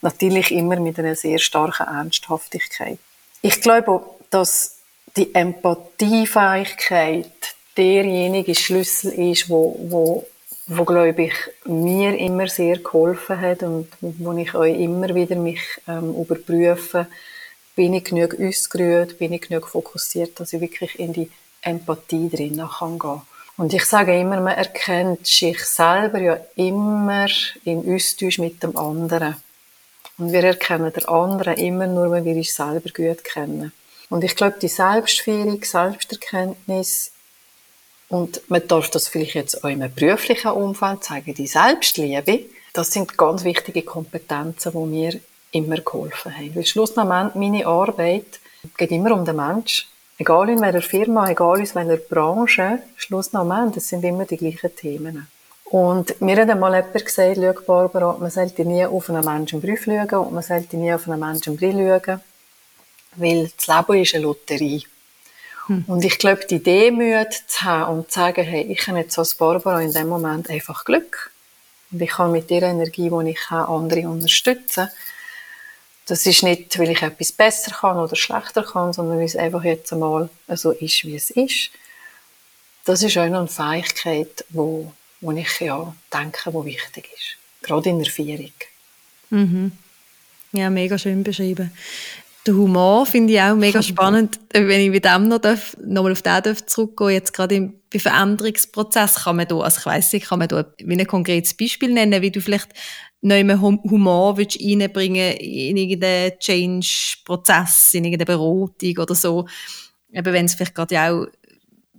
Natürlich 0.00 0.50
immer 0.50 0.80
mit 0.80 0.98
einer 0.98 1.14
sehr 1.14 1.38
starken 1.38 1.88
Ernsthaftigkeit. 1.88 2.98
Ich 3.42 3.60
glaube, 3.60 4.02
dass 4.30 4.78
die 5.16 5.34
Empathiefähigkeit 5.34 7.30
derjenige 7.76 8.54
Schlüssel 8.54 9.12
ist, 9.12 9.50
wo, 9.50 9.76
wo 9.90 10.26
wo 10.72 10.84
glaube 10.84 11.22
ich 11.24 11.34
mir 11.64 12.16
immer 12.16 12.46
sehr 12.46 12.78
geholfen 12.78 13.40
hat 13.40 13.64
und 13.64 13.88
wo 14.00 14.32
ich 14.38 14.54
euch 14.54 14.78
immer 14.78 15.12
wieder 15.16 15.34
mich 15.34 15.60
ähm, 15.88 16.14
überprüfe, 16.14 17.08
bin 17.74 17.94
ich 17.94 18.04
genug 18.04 18.36
ausgerührt, 18.40 19.18
bin 19.18 19.32
ich 19.32 19.42
genug 19.42 19.66
fokussiert, 19.66 20.38
dass 20.38 20.52
ich 20.52 20.60
wirklich 20.60 21.00
in 21.00 21.12
die 21.12 21.28
Empathie 21.62 22.30
drin 22.30 22.62
kann 22.78 23.00
gehen. 23.00 23.22
Und 23.56 23.74
ich 23.74 23.84
sage 23.84 24.18
immer, 24.18 24.40
man 24.40 24.56
erkennt 24.56 25.26
sich 25.26 25.58
selber 25.64 26.20
ja 26.20 26.38
immer 26.54 27.26
im 27.64 27.92
Austausch 27.92 28.38
mit 28.38 28.62
dem 28.62 28.76
anderen. 28.76 29.36
Und 30.18 30.32
wir 30.32 30.44
erkennen 30.44 30.92
den 30.92 31.08
anderen 31.08 31.56
immer 31.56 31.88
nur, 31.88 32.12
wenn 32.12 32.24
wir 32.24 32.36
uns 32.36 32.54
selber 32.54 32.90
gut 32.90 33.24
kennen. 33.24 33.72
Und 34.08 34.22
ich 34.22 34.36
glaube, 34.36 34.56
die 34.62 34.68
Selbstführung, 34.68 35.64
Selbsterkenntnis 35.64 37.10
und 38.10 38.42
man 38.50 38.66
darf 38.66 38.90
das 38.90 39.08
vielleicht 39.08 39.34
jetzt 39.34 39.64
auch 39.64 39.68
einem 39.68 39.92
beruflichen 39.94 40.50
Umfeld 40.50 41.04
zeigen, 41.04 41.32
die 41.32 41.46
Selbstliebe, 41.46 42.40
das 42.72 42.90
sind 42.90 43.16
ganz 43.16 43.44
wichtige 43.44 43.82
Kompetenzen, 43.82 44.72
die 44.72 44.78
mir 44.78 45.20
immer 45.52 45.76
geholfen 45.76 46.36
haben. 46.36 46.54
Weil 46.54 46.66
schlussendlich 46.66 47.34
meine 47.34 47.66
Arbeit 47.66 48.40
geht 48.76 48.90
immer 48.90 49.12
um 49.12 49.24
den 49.24 49.36
Mensch. 49.36 49.88
Egal 50.18 50.50
in 50.50 50.60
welcher 50.60 50.82
Firma, 50.82 51.30
egal 51.30 51.60
in 51.60 51.74
welcher 51.74 51.96
Branche, 51.96 52.80
schlussendlich, 52.96 53.74
das 53.74 53.88
sind 53.88 54.04
immer 54.04 54.24
die 54.24 54.36
gleichen 54.36 54.74
Themen. 54.74 55.28
Und 55.64 56.20
mir 56.20 56.36
hat 56.36 56.50
einmal 56.50 56.74
jemand 56.74 57.04
gesagt, 57.04 57.36
schau 57.36 57.62
Barbara, 57.64 58.16
man 58.18 58.30
sollte 58.30 58.64
nie 58.64 58.84
auf 58.84 59.08
einen 59.08 59.24
Menschenbrief 59.24 59.84
schauen 59.84 60.26
und 60.26 60.34
man 60.34 60.42
sollte 60.42 60.76
nie 60.76 60.92
auf 60.92 61.08
einen 61.08 61.20
Menschenbrief 61.20 61.74
schauen, 61.74 62.20
weil 63.14 63.50
das 63.56 63.66
Leben 63.68 64.02
ist 64.02 64.14
eine 64.16 64.24
Lotterie. 64.24 64.82
Hm. 65.66 65.84
Und 65.86 66.04
ich 66.04 66.18
glaube, 66.18 66.46
die 66.48 66.62
Demut 66.62 67.32
zu 67.46 67.62
haben 67.62 67.98
und 67.98 68.10
zu 68.10 68.20
sagen, 68.20 68.44
hey, 68.44 68.62
ich 68.62 68.86
habe 68.86 68.98
jetzt 68.98 69.18
als 69.18 69.34
Barbara 69.34 69.80
in 69.80 69.92
dem 69.92 70.08
Moment 70.08 70.50
einfach 70.50 70.84
Glück. 70.84 71.30
Und 71.90 72.00
ich 72.00 72.10
kann 72.10 72.32
mit 72.32 72.50
der 72.50 72.62
Energie, 72.62 73.10
die 73.10 73.30
ich 73.30 73.50
habe, 73.50 73.72
andere 73.72 74.08
unterstützen. 74.08 74.88
Das 76.06 76.26
ist 76.26 76.42
nicht, 76.42 76.78
weil 76.78 76.90
ich 76.90 77.02
etwas 77.02 77.32
besser 77.32 77.72
kann 77.72 77.98
oder 77.98 78.16
schlechter 78.16 78.64
kann, 78.64 78.92
sondern 78.92 79.18
weil 79.18 79.26
es 79.26 79.36
einfach 79.36 79.62
jetzt 79.64 79.92
einmal 79.92 80.28
so 80.48 80.72
ist, 80.72 81.04
wie 81.04 81.14
es 81.14 81.30
ist. 81.30 81.70
Das 82.84 83.02
ist 83.02 83.16
auch 83.16 83.28
noch 83.28 83.40
eine 83.40 83.48
Fähigkeit, 83.48 84.44
wo, 84.48 84.92
wo 85.20 85.32
ich 85.32 85.60
ja 85.60 85.94
denke, 86.12 86.52
wo 86.52 86.64
wichtig 86.64 87.08
ist. 87.14 87.36
Gerade 87.62 87.90
in 87.90 87.98
der 87.98 88.10
Vierung. 88.10 88.52
Mhm. 89.30 89.72
Ja, 90.52 90.70
mega 90.70 90.98
schön 90.98 91.22
beschrieben. 91.22 91.72
Der 92.46 92.54
Humor 92.54 93.04
finde 93.06 93.34
ich 93.34 93.40
auch 93.40 93.54
mega 93.54 93.82
spannend, 93.82 94.40
wenn 94.52 94.80
ich 94.80 94.90
mit 94.90 95.04
dem 95.04 95.28
noch, 95.28 95.38
darf, 95.38 95.76
noch 95.84 96.02
mal 96.02 96.12
auf 96.12 96.22
den 96.22 96.42
darf 96.42 96.64
zurückgehen 96.66 97.10
Jetzt 97.10 97.32
gerade 97.32 97.54
im 97.54 97.80
bei 97.92 97.98
Veränderungsprozess 97.98 99.24
kann 99.24 99.36
man 99.36 99.48
da, 99.48 99.58
also 99.58 99.78
ich 99.78 99.86
weiss 99.86 100.12
nicht, 100.12 100.28
kann 100.28 100.38
man 100.38 100.48
da 100.48 100.64
wie 100.78 100.98
ein 100.98 101.06
konkretes 101.06 101.54
Beispiel 101.54 101.92
nennen, 101.92 102.22
wie 102.22 102.30
du 102.30 102.40
vielleicht 102.40 102.70
neu 103.20 103.42
Humor 103.58 104.36
willst 104.36 104.60
reinbringen 104.60 105.36
in 105.36 105.76
irgendeinen 105.76 106.38
Change-Prozess, 106.38 107.90
in 107.94 108.04
irgendeine 108.04 108.26
Beratung 108.26 108.98
oder 108.98 109.14
so. 109.14 109.46
Eben 110.12 110.32
wenn 110.32 110.46
es 110.46 110.54
vielleicht 110.54 110.74
gerade 110.74 111.00
auch 111.00 111.26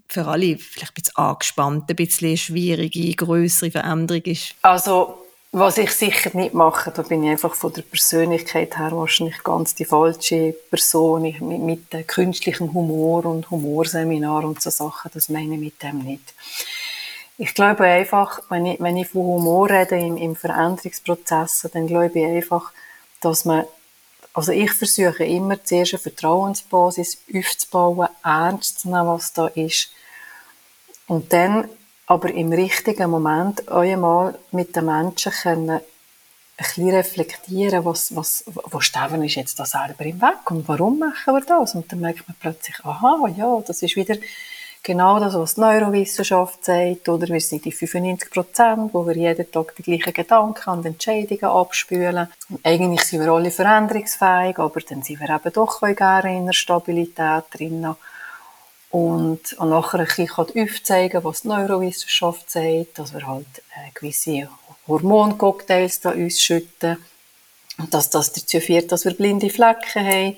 für 0.08 0.26
alle 0.26 0.58
vielleicht 0.58 0.92
ein 0.92 0.96
bisschen 0.96 1.16
angespannt, 1.18 1.90
ein 1.90 1.96
bisschen 1.96 2.38
schwierige, 2.38 3.14
größere 3.14 3.72
Veränderung 3.72 4.24
ist. 4.24 4.56
Also 4.62 5.26
was 5.54 5.78
ich 5.78 5.92
sicher 5.92 6.32
nicht 6.34 6.54
mache, 6.54 6.92
da 6.92 7.02
bin 7.02 7.24
ich 7.24 7.32
einfach 7.32 7.56
von 7.56 7.74
der 7.74 7.82
Persönlichkeit 7.82 8.78
her 8.78 8.92
wahrscheinlich 8.94 9.44
ganz 9.44 9.76
die 9.76 9.84
falsche 9.84 10.56
Person. 10.70 11.26
Ich, 11.26 11.42
mit, 11.42 11.62
mit 11.62 12.08
künstlichem 12.08 12.74
Humor 12.74 13.26
und 13.26 13.52
Humorseminar 13.52 14.46
und 14.46 14.62
so 14.62 14.70
Sachen, 14.70 15.12
das 15.14 15.28
meine 15.28 15.56
ich 15.56 15.60
mit 15.60 15.84
dem 15.84 16.00
nicht. 16.00 16.34
Ich 17.38 17.54
glaube 17.54 17.84
einfach, 17.84 18.40
wenn 18.50 18.66
ich, 18.66 18.80
wenn 18.80 18.96
ich 18.96 19.10
von 19.10 19.24
Humor 19.24 19.70
rede 19.70 19.98
im, 19.98 20.16
im 20.16 20.36
Veränderungsprozess, 20.38 21.68
dann 21.74 21.88
glaube 21.88 22.20
ich 22.20 22.26
einfach, 22.26 22.72
dass 23.20 23.44
man, 23.44 23.66
also 24.34 24.54
ich 24.54 24.72
versuche 24.72 25.26
immer 25.26 25.62
zuerst 25.64 25.96
eine 25.96 26.02
Vertrauensbasis 26.02 27.18
aufzubauen, 27.36 28.08
ernst 28.24 28.82
zu 28.82 28.90
nehmen, 28.90 29.08
was 29.08 29.34
da 29.34 29.48
ist. 29.48 29.90
Und 31.08 31.34
dann 31.34 31.68
aber 32.12 32.30
im 32.34 32.52
richtigen 32.52 33.10
Moment 33.10 33.70
einmal 33.70 34.38
mit 34.52 34.76
den 34.76 34.86
Menschen 34.86 35.32
können 35.32 35.70
ein 35.70 35.82
bisschen 36.58 36.90
reflektieren, 36.90 37.86
was, 37.86 38.14
was, 38.14 38.44
wo 38.46 38.82
Steven 38.82 39.24
ist 39.24 39.36
jetzt 39.36 39.58
da 39.58 39.66
selber 39.66 40.04
im 40.04 40.22
Weg 40.22 40.52
und 40.52 40.68
warum 40.68 41.00
machen 41.00 41.34
wir 41.34 41.40
das? 41.40 41.74
Und 41.74 41.90
dann 41.90 42.02
merkt 42.02 42.28
man 42.28 42.36
plötzlich, 42.38 42.76
aha, 42.84 43.30
ja, 43.38 43.64
das 43.66 43.82
ist 43.82 43.96
wieder 43.96 44.18
genau 44.84 45.22
das, 45.22 45.36
was 45.36 45.56
die 45.56 45.62
Neurowissenschaft 45.62 46.66
sagt, 46.66 47.08
oder 47.08 47.30
wir 47.30 47.40
sind 47.40 47.64
die 47.64 47.72
95 47.72 48.30
Prozent, 48.30 48.94
wo 48.94 49.08
wir 49.08 49.16
jeden 49.16 49.50
Tag 49.50 49.74
die 49.78 49.84
gleichen 49.84 50.12
Gedanken 50.12 50.70
und 50.70 50.86
Entscheidungen 50.86 51.46
abspülen. 51.46 52.28
Und 52.50 52.60
eigentlich 52.66 53.06
sind 53.06 53.22
wir 53.22 53.32
alle 53.32 53.52
veränderungsfähig, 53.52 54.60
aber 54.60 54.82
dann 54.82 55.02
sind 55.02 55.22
wir 55.22 55.30
eben 55.30 55.54
doch 55.54 55.82
in 55.82 56.46
der 56.46 56.52
Stabilität 56.52 57.46
drin. 57.54 57.96
Und, 58.92 59.54
und 59.54 59.70
nachher 59.70 60.00
ein 60.00 60.06
bisschen 60.06 60.30
aufzeigen, 60.30 61.24
was 61.24 61.42
die 61.42 61.48
Neurowissenschaft 61.48 62.52
sagt, 62.52 63.00
dass 63.00 63.14
wir 63.14 63.26
halt 63.26 63.48
äh, 63.76 63.90
gewisse 63.94 64.50
Hormoncocktails 64.86 66.02
da 66.02 66.12
uns 66.12 66.42
schütten. 66.42 66.98
Und 67.78 67.94
dass 67.94 68.10
das 68.10 68.34
dazu 68.34 68.60
führt, 68.60 68.92
dass 68.92 69.06
wir 69.06 69.14
blinde 69.14 69.50
Flecken 69.50 70.06
haben. 70.06 70.38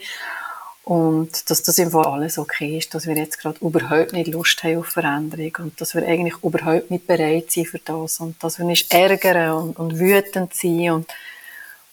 Und 0.84 1.50
dass 1.50 1.64
das 1.64 1.80
im 1.80 1.92
Fall 1.92 2.06
alles 2.06 2.38
okay 2.38 2.78
ist, 2.78 2.94
dass 2.94 3.08
wir 3.08 3.16
jetzt 3.16 3.40
gerade 3.40 3.58
überhaupt 3.62 4.14
nicht 4.14 4.28
Lust 4.28 4.62
haben 4.64 4.78
auf 4.78 4.88
Veränderung. 4.88 5.66
Und 5.66 5.82
dass 5.82 5.96
wir 5.96 6.06
eigentlich 6.06 6.36
überhaupt 6.44 6.92
nicht 6.92 7.08
bereit 7.08 7.52
sind 7.52 7.68
für 7.68 7.80
das. 7.80 8.20
Und 8.20 8.44
dass 8.44 8.60
wir 8.60 8.66
nicht 8.66 8.94
ärgern 8.94 9.54
und, 9.54 9.80
und 9.80 10.00
wütend 10.00 10.54
sind 10.54 10.92
und, 10.92 11.08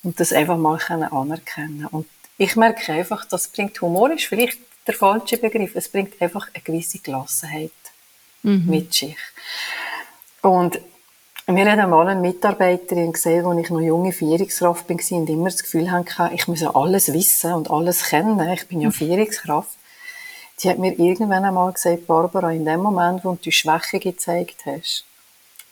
und 0.03 0.21
das 0.21 0.35
einfach 0.35 0.59
mal 0.59 0.77
können 0.77 1.05
anerkennen. 1.05 1.87
Und 1.87 2.07
ich 2.37 2.55
merke 2.57 2.93
einfach, 2.93 3.25
das 3.25 3.49
bringt 3.49 3.81
Humor, 3.81 4.13
ist 4.13 4.25
vielleicht 4.25 4.59
der 4.91 4.99
falsche 4.99 5.39
Begriff. 5.39 5.75
Es 5.75 5.89
bringt 5.89 6.21
einfach 6.21 6.49
eine 6.53 6.63
gewisse 6.63 6.99
Gelassenheit 6.99 7.71
mhm. 8.43 8.67
mit 8.67 8.93
sich. 8.93 9.17
Und 10.43 10.81
wir 11.47 11.65
hatten 11.65 11.81
einmal 11.81 12.09
eine 12.09 12.21
Mitarbeiterin 12.21 13.13
gesehen, 13.13 13.45
als 13.47 13.61
ich 13.61 13.71
noch 13.71 13.81
junge 13.81 14.13
Führungskraft 14.13 14.89
war 14.89 15.19
und 15.19 15.29
immer 15.29 15.51
das 15.51 15.63
Gefühl 15.63 15.91
hatte, 15.91 16.31
ich 16.35 16.47
muss 16.47 16.63
alles 16.63 17.13
wissen 17.13 17.53
und 17.55 17.71
alles 17.71 18.05
kennen. 18.05 18.53
Ich 18.53 18.69
bin 18.69 18.81
ja 18.81 18.89
mhm. 18.89 18.93
Führungskraft. 18.93 19.77
Die 20.63 20.69
hat 20.69 20.79
mir 20.79 20.93
irgendwann 20.93 21.45
einmal 21.45 21.73
gesagt, 21.73 22.07
Barbara, 22.07 22.53
in 22.53 22.65
dem 22.65 22.81
Moment, 22.81 23.25
wo 23.25 23.37
du 23.41 23.51
Schwäche 23.51 23.99
gezeigt 23.99 24.67
hast, 24.67 25.05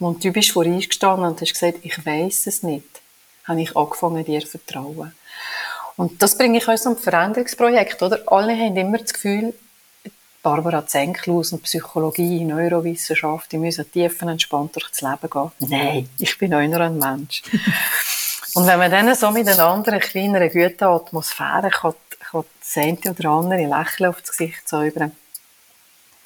und 0.00 0.24
du 0.24 0.30
bist 0.30 0.52
vor 0.52 0.64
gestanden 0.64 1.26
und 1.26 1.40
hast 1.40 1.52
gesagt, 1.52 1.78
ich 1.82 2.06
weiß 2.06 2.46
es 2.46 2.62
nicht, 2.62 3.02
habe 3.44 3.62
ich 3.62 3.76
angefangen, 3.76 4.24
dir 4.24 4.40
zu 4.40 4.46
vertrauen. 4.46 5.12
Und 5.98 6.22
das 6.22 6.38
bringe 6.38 6.58
ich 6.58 6.68
uns 6.68 6.84
zum 6.84 6.96
Veränderungsprojekt, 6.96 8.00
oder? 8.04 8.20
Alle 8.26 8.56
haben 8.56 8.76
immer 8.76 8.98
das 8.98 9.12
Gefühl, 9.12 9.52
Barbara 10.44 10.86
Zenklus 10.86 11.52
und 11.52 11.64
Psychologie, 11.64 12.44
Neurowissenschaft, 12.44 13.50
die 13.50 13.58
müssen 13.58 13.90
tief 13.90 14.22
und 14.22 14.28
entspannt 14.28 14.76
durch 14.76 14.88
das 14.90 15.00
Leben 15.00 15.28
gehen. 15.28 15.50
Nein, 15.68 16.08
ich 16.20 16.38
bin 16.38 16.54
auch 16.54 16.62
nur 16.62 16.80
ein 16.80 16.98
Mensch. 16.98 17.42
und 18.54 18.64
wenn 18.68 18.78
man 18.78 18.92
dann 18.92 19.12
so 19.16 19.32
miteinander 19.32 19.90
eine 19.90 20.00
kleinere, 20.00 20.48
gute 20.50 20.86
Atmosphäre 20.86 21.68
kann, 21.70 21.94
kann 22.30 22.44
das 22.60 22.76
eine 22.76 22.98
oder 23.10 23.30
andere 23.30 23.66
Lächeln 23.66 24.10
aufs 24.10 24.30
Gesicht 24.30 24.68
zaubern, 24.68 25.10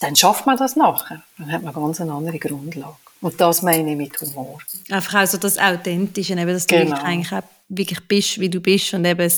dann 0.01 0.15
schafft 0.15 0.45
man 0.45 0.59
das 0.59 0.77
nachher. 0.77 1.23
Dann 1.39 1.51
hat 1.51 1.63
man 1.63 1.73
ganz 1.73 1.99
eine 1.99 2.13
andere 2.13 2.39
Grundlage. 2.39 2.97
Und 3.23 3.41
das 3.41 3.63
meine 3.63 3.93
ich 3.93 3.97
mit 3.97 4.21
Humor. 4.21 4.59
Einfach 4.91 5.23
auch 5.23 5.27
so 5.27 5.39
das 5.39 5.57
Authentische, 5.57 6.35
eben, 6.35 6.47
dass 6.47 6.67
genau. 6.67 6.95
du 6.95 7.03
eigentlich 7.03 7.33
auch 7.33 7.43
wirklich 7.71 8.07
bist, 8.07 8.39
wie 8.39 8.51
du 8.51 8.61
bist 8.61 8.93
und 8.93 9.07
eben 9.07 9.33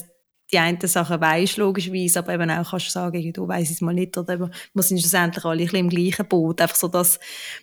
die 0.53 0.59
einen 0.59 0.79
Sachen 0.87 1.21
weisst, 1.21 1.57
logischerweise, 1.57 2.19
aber 2.19 2.35
eben 2.35 2.51
auch 2.51 2.71
kannst 2.71 2.87
du 2.87 2.91
sagen, 2.91 3.33
du 3.33 3.49
weiss 3.49 3.71
es 3.71 3.81
mal 3.81 3.95
nicht, 3.95 4.17
oder 4.19 4.35
eben, 4.35 4.51
wir 4.73 4.83
sind 4.83 5.01
schlussendlich 5.01 5.45
alle 5.45 5.63
ein 5.63 5.65
bisschen 5.65 5.79
im 5.79 5.89
gleichen 5.89 6.27
Boot, 6.27 6.61
einfach 6.61 6.77
so, 6.77 6.89
dass 6.89 7.19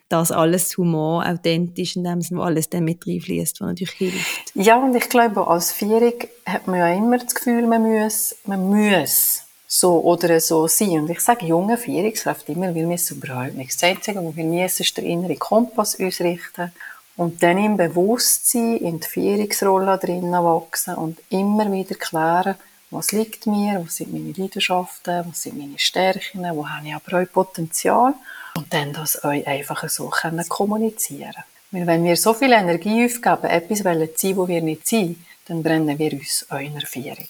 das 0.10 0.32
alles 0.32 0.78
Humor 0.78 1.26
authentisch 1.26 1.96
in 1.96 2.04
dem 2.04 2.22
Sinne, 2.22 2.42
alles 2.42 2.70
dann 2.70 2.84
mit 2.84 3.06
reinfließt, 3.06 3.62
was 3.62 3.68
natürlich 3.68 3.92
hilft. 3.92 4.52
Ja, 4.56 4.78
und 4.78 4.96
ich 4.96 5.10
glaube, 5.10 5.48
als 5.48 5.72
Vierung 5.72 6.14
hat 6.46 6.68
man 6.68 6.80
ja 6.80 6.94
immer 6.94 7.18
das 7.18 7.36
Gefühl, 7.36 7.68
man 7.68 7.84
muss, 7.84 8.36
man 8.46 8.68
muss 8.68 9.44
so 9.68 10.02
oder 10.02 10.40
so 10.42 10.68
sein. 10.68 11.00
Und 11.00 11.10
ich 11.10 11.22
sage 11.22 11.46
junge 11.46 11.78
Vierungskräfte 11.78 12.52
immer, 12.52 12.76
wir 12.76 12.86
müssen 12.86 13.18
überhaupt. 13.18 13.54
Das 13.58 13.84
Einzige, 13.84 14.22
was 14.22 14.36
wir 14.36 14.44
müssen, 14.44 14.82
ist 14.82 14.98
der 14.98 15.06
innere 15.06 15.38
Kompass 15.38 15.98
ausrichten 15.98 16.74
und 17.16 17.42
dann 17.42 17.58
im 17.58 17.78
Bewusstsein 17.78 18.78
in 18.78 19.00
die 19.00 19.08
Vierungsrolle 19.08 19.98
drinnen 19.98 20.44
wachsen 20.44 20.96
und 20.96 21.20
immer 21.30 21.72
wieder 21.72 21.96
klären, 21.96 22.56
was 22.92 23.12
liegt 23.12 23.48
mir, 23.48 23.82
was 23.84 23.98
sind 23.98 24.14
meine 24.14 24.34
Leidenschaften, 24.34 25.26
was 25.28 25.44
sind 25.44 25.58
meine 25.58 25.80
Stärken, 25.80 26.44
wo 26.54 26.68
habe 26.68 26.88
ich 26.88 26.94
aber 26.94 27.22
auch 27.22 27.32
Potenzial? 27.32 28.14
Und 28.56 28.72
dann 28.74 28.94
das 28.94 29.24
euch 29.24 29.48
einfach 29.48 29.88
so 29.90 30.10
können 30.10 30.48
kommunizieren. 30.48 31.44
Weil 31.72 31.88
wenn 31.88 32.04
wir 32.04 32.18
so 32.18 32.34
viel 32.34 32.52
Energie 32.52 33.06
aufgeben, 33.06 33.46
etwas 33.46 33.86
wollen 33.86 34.10
sein, 34.14 34.36
wo 34.36 34.48
wir 34.48 34.62
nicht 34.62 34.88
sind, 34.88 35.18
dann 35.48 35.64
brennen 35.64 35.98
wir 35.98 36.14
uns 36.14 36.46
eurer 36.50 36.86
Führung. 36.86 37.30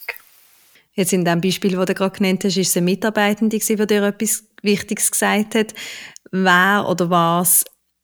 Jetzt 0.96 1.14
in 1.14 1.24
dem 1.24 1.40
Beispiel, 1.40 1.76
das 1.76 1.86
du 1.86 1.94
gerade 1.94 2.18
genannt 2.18 2.44
hast, 2.44 2.58
ist 2.58 2.70
es 2.70 2.78
eine 2.78 2.86
Mitarbeitende, 2.86 3.58
die 3.58 3.76
dir 3.76 4.04
etwas 4.04 4.44
Wichtiges 4.62 5.12
gesagt 5.12 5.56
hat. 5.56 5.74
Wer 6.32 6.86
oder 6.90 7.10
was 7.10 7.64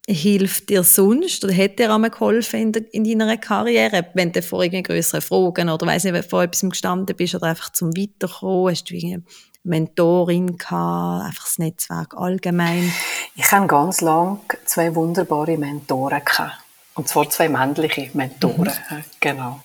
hilft 0.10 0.70
dir 0.70 0.84
sonst 0.84 1.44
oder 1.44 1.54
hat 1.54 1.80
dir 1.80 1.94
einmal 1.94 2.10
geholfen 2.10 2.62
in, 2.62 2.72
de, 2.72 2.84
in 2.92 3.04
deiner 3.04 3.38
Karriere, 3.38 4.06
wenn 4.14 4.32
du 4.32 4.42
vor 4.42 4.64
irgendwelchen 4.64 4.96
größeren 4.96 5.22
Fragen 5.22 5.70
oder 5.70 5.86
weiss 5.86 6.06
nicht, 6.06 6.14
wenn 6.14 6.22
du 6.22 6.30
vor 6.30 6.44
etwas 6.44 6.62
gestanden 6.62 7.16
bist 7.16 7.36
oder 7.36 7.48
einfach 7.48 7.72
zum 7.74 7.96
Weiterkommen, 7.96 8.72
hast 8.72 8.90
du 8.90 8.96
eine 8.96 9.24
Mentorin 9.64 10.58
gehabt, 10.58 11.26
einfach 11.26 11.44
das 11.44 11.60
Netzwerk 11.60 12.16
allgemein? 12.16 12.92
Ich 13.36 13.52
habe 13.52 13.68
ganz 13.68 14.00
lang 14.00 14.40
zwei 14.66 14.96
wunderbare 14.96 15.58
Mentoren 15.58 16.24
gehabt. 16.24 16.56
Und 16.96 17.10
zwar 17.10 17.30
zwei 17.30 17.50
männliche 17.50 18.10
Mentoren, 18.14 18.74
mhm. 18.90 19.04
genau. 19.20 19.60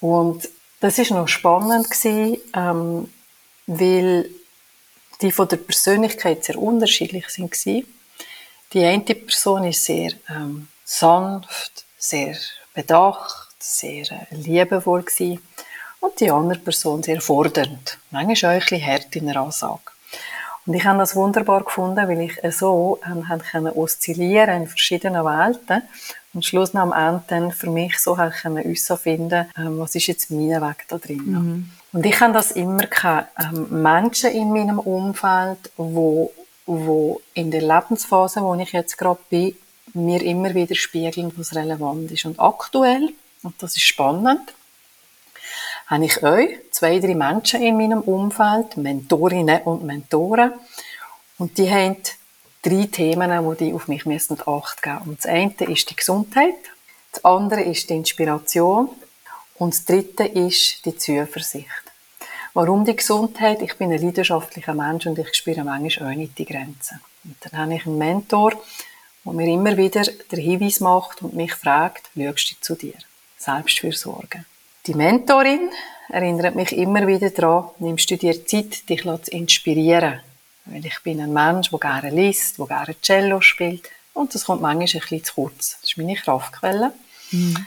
Und 0.00 0.48
das 0.80 0.98
ist 0.98 1.10
noch 1.10 1.28
spannend 1.28 1.90
gewesen, 1.90 2.38
ähm, 2.54 3.08
weil 3.66 4.30
die 5.20 5.30
von 5.30 5.46
der 5.46 5.58
Persönlichkeit 5.58 6.44
sehr 6.44 6.58
unterschiedlich 6.58 7.28
sind 7.28 7.50
gewesen. 7.50 7.86
Die 8.72 8.84
eine 8.84 9.00
Person 9.00 9.64
ist 9.64 9.84
sehr 9.84 10.12
ähm, 10.28 10.68
sanft, 10.84 11.86
sehr 11.98 12.36
bedacht, 12.74 13.48
sehr 13.58 14.04
äh, 14.10 14.34
liebevoll 14.34 15.02
gewesen. 15.02 15.40
und 16.00 16.20
die 16.20 16.30
andere 16.30 16.58
Person 16.58 17.02
sehr 17.02 17.20
fordernd. 17.20 17.98
Manchmal 18.10 18.52
auch 18.52 18.54
ein 18.54 18.60
bisschen 18.60 18.86
hart 18.86 19.16
in 19.16 19.26
der 19.26 19.36
Ansage. 19.36 19.80
Und 20.66 20.74
ich 20.74 20.84
habe 20.84 20.98
das 20.98 21.16
wunderbar 21.16 21.64
gefunden, 21.64 22.06
weil 22.08 22.20
ich 22.20 22.38
so 22.54 23.00
ähm, 23.06 23.24
können 23.50 23.72
oszillieren 23.72 24.62
in 24.62 24.66
verschiedenen 24.66 25.24
Welten 25.24 25.82
und 26.34 26.44
Schluss 26.44 26.74
am 26.74 26.92
Ende 26.92 27.22
dann 27.28 27.52
für 27.52 27.70
mich 27.70 27.98
so 27.98 28.14
können 28.16 28.76
finden, 28.76 29.46
ähm, 29.56 29.78
was 29.78 29.94
ist 29.94 30.08
jetzt 30.08 30.30
mein 30.30 30.60
Weg 30.60 30.84
da 30.88 30.98
drin. 30.98 31.24
Mhm. 31.24 31.70
Und 31.92 32.04
ich 32.04 32.20
habe 32.20 32.34
das 32.34 32.50
immer 32.50 32.86
gehabt, 32.86 33.30
ähm, 33.40 33.82
Menschen 33.82 34.30
in 34.30 34.52
meinem 34.52 34.78
Umfeld, 34.78 35.70
die 35.78 36.28
wo 36.68 37.22
in 37.32 37.50
der 37.50 37.62
Lebensphase, 37.62 38.42
wo 38.42 38.54
ich 38.54 38.72
jetzt 38.72 38.98
gerade 38.98 39.20
bin, 39.30 39.56
mir 39.94 40.22
immer 40.22 40.54
wieder 40.54 40.74
spiegeln, 40.74 41.32
was 41.36 41.54
relevant 41.54 42.10
ist. 42.12 42.26
Und 42.26 42.38
aktuell, 42.38 43.08
und 43.42 43.54
das 43.62 43.74
ist 43.74 43.84
spannend, 43.84 44.52
habe 45.86 46.04
ich 46.04 46.22
euch, 46.22 46.50
zwei, 46.70 46.98
drei 46.98 47.14
Menschen 47.14 47.62
in 47.62 47.78
meinem 47.78 48.02
Umfeld, 48.02 48.76
Mentorinnen 48.76 49.62
und 49.62 49.84
Mentoren, 49.84 50.52
und 51.38 51.56
die 51.56 51.70
haben 51.70 51.96
drei 52.62 52.86
Themen, 52.92 53.44
wo 53.44 53.54
die 53.54 53.72
auf 53.72 53.88
mich 53.88 54.04
müssen 54.04 54.38
Acht 54.44 54.82
geben 54.82 54.98
Und 55.06 55.18
das 55.18 55.26
eine 55.26 55.54
ist 55.72 55.88
die 55.88 55.96
Gesundheit, 55.96 56.56
das 57.12 57.24
andere 57.24 57.62
ist 57.62 57.88
die 57.88 57.94
Inspiration 57.94 58.90
und 59.54 59.72
das 59.72 59.84
dritte 59.86 60.24
ist 60.24 60.84
die 60.84 60.96
Zuversicht. 60.96 61.87
Warum 62.60 62.84
die 62.84 62.96
Gesundheit? 62.96 63.62
Ich 63.62 63.76
bin 63.76 63.92
ein 63.92 64.02
leidenschaftlicher 64.02 64.74
Mensch 64.74 65.06
und 65.06 65.16
ich 65.16 65.32
spüre 65.32 65.62
manchmal 65.62 66.10
auch 66.10 66.16
nicht 66.16 66.36
die 66.36 66.44
Grenzen. 66.44 67.00
Und 67.22 67.36
dann 67.40 67.56
habe 67.56 67.74
ich 67.76 67.86
einen 67.86 67.98
Mentor, 67.98 68.50
der 69.24 69.32
mir 69.32 69.46
immer 69.46 69.76
wieder 69.76 70.02
den 70.02 70.40
Hinweis 70.40 70.80
macht 70.80 71.22
und 71.22 71.34
mich 71.34 71.54
fragt, 71.54 72.10
schaust 72.16 72.50
du 72.50 72.54
zu 72.60 72.74
dir? 72.74 72.94
Selbstfürsorge. 73.36 74.44
Die 74.86 74.94
Mentorin 74.94 75.70
erinnert 76.08 76.56
mich 76.56 76.72
immer 76.72 77.06
wieder 77.06 77.30
daran, 77.30 77.70
nimmst 77.78 78.10
du 78.10 78.16
dir 78.16 78.44
Zeit, 78.44 78.88
dich 78.88 79.02
zu 79.02 79.30
inspirieren. 79.30 80.18
Weil 80.64 80.84
ich 80.84 80.98
bin 81.04 81.20
ein 81.20 81.32
Mensch, 81.32 81.70
der 81.70 81.78
gerne 81.78 82.10
liest, 82.10 82.58
der 82.58 82.66
gerne 82.66 83.00
Cello 83.00 83.40
spielt. 83.40 83.88
Und 84.14 84.34
das 84.34 84.46
kommt 84.46 84.62
manchmal 84.62 84.80
ein 84.82 85.00
bisschen 85.00 85.22
zu 85.22 85.34
kurz. 85.34 85.78
Das 85.80 85.90
ist 85.90 85.96
meine 85.96 86.16
Kraftquelle. 86.16 86.92
Mhm. 87.30 87.66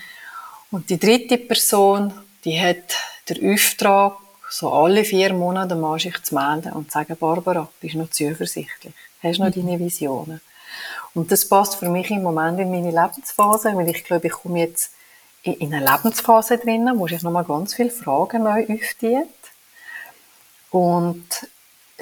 Und 0.70 0.90
die 0.90 1.00
dritte 1.00 1.38
Person, 1.38 2.14
die 2.44 2.60
hat 2.60 2.98
den 3.30 3.54
Auftrag, 3.54 4.18
so 4.52 4.72
alle 4.72 5.04
vier 5.06 5.34
Monate 5.34 5.76
mal 5.76 6.00
sich 6.00 6.22
zu 6.24 6.36
melden 6.36 6.74
und 6.74 6.92
zu 6.92 7.00
sagen, 7.00 7.16
Barbara, 7.18 7.70
bist 7.80 7.94
du 7.96 8.00
noch 8.00 8.10
zuversichtlich? 8.10 8.94
Hast 9.24 9.40
du 9.40 9.44
noch 9.46 9.56
mhm. 9.56 9.66
deine 9.68 9.80
Visionen? 9.80 10.42
Und 11.14 11.32
das 11.32 11.48
passt 11.48 11.76
für 11.76 11.90
mich 11.90 12.12
im 12.12 12.24
Moment 12.24 12.60
in 12.60 12.70
meine 12.70 12.92
Lebensphase, 12.92 13.76
weil 13.76 13.90
ich 13.90 14.04
glaube, 14.04 14.28
ich 14.28 14.34
komme 14.34 14.60
jetzt 14.60 14.92
in 15.44 15.74
eine 15.74 15.86
Lebensphase 15.86 16.58
drinnen, 16.58 17.00
wo 17.00 17.08
sich 17.08 17.22
nochmal 17.22 17.46
ganz 17.46 17.74
viele 17.74 17.90
Fragen 17.90 18.44
neu 18.44 18.64
öffnen. 18.64 19.28
Und 20.70 21.48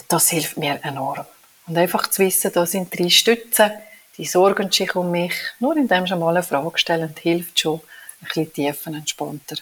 das 0.08 0.30
hilft 0.30 0.58
mir 0.58 0.80
enorm. 0.84 1.26
Und 1.68 1.78
einfach 1.78 2.08
zu 2.08 2.24
wissen, 2.24 2.52
da 2.54 2.66
sind 2.66 2.98
drei 2.98 3.10
Stützen, 3.10 3.72
die 4.18 4.26
sorgen 4.26 4.72
sich 4.72 4.96
um 4.96 5.12
mich. 5.12 5.34
Nur 5.60 5.78
indem 5.78 6.06
sie 6.06 6.16
mal 6.16 6.36
eine 6.36 6.44
Frage 6.44 6.78
stellen, 6.78 7.14
hilft 7.20 7.60
schon, 7.60 7.82
ein 8.22 8.28
bisschen 8.28 8.54
tiefer, 8.54 8.92
entspannter 8.92 9.56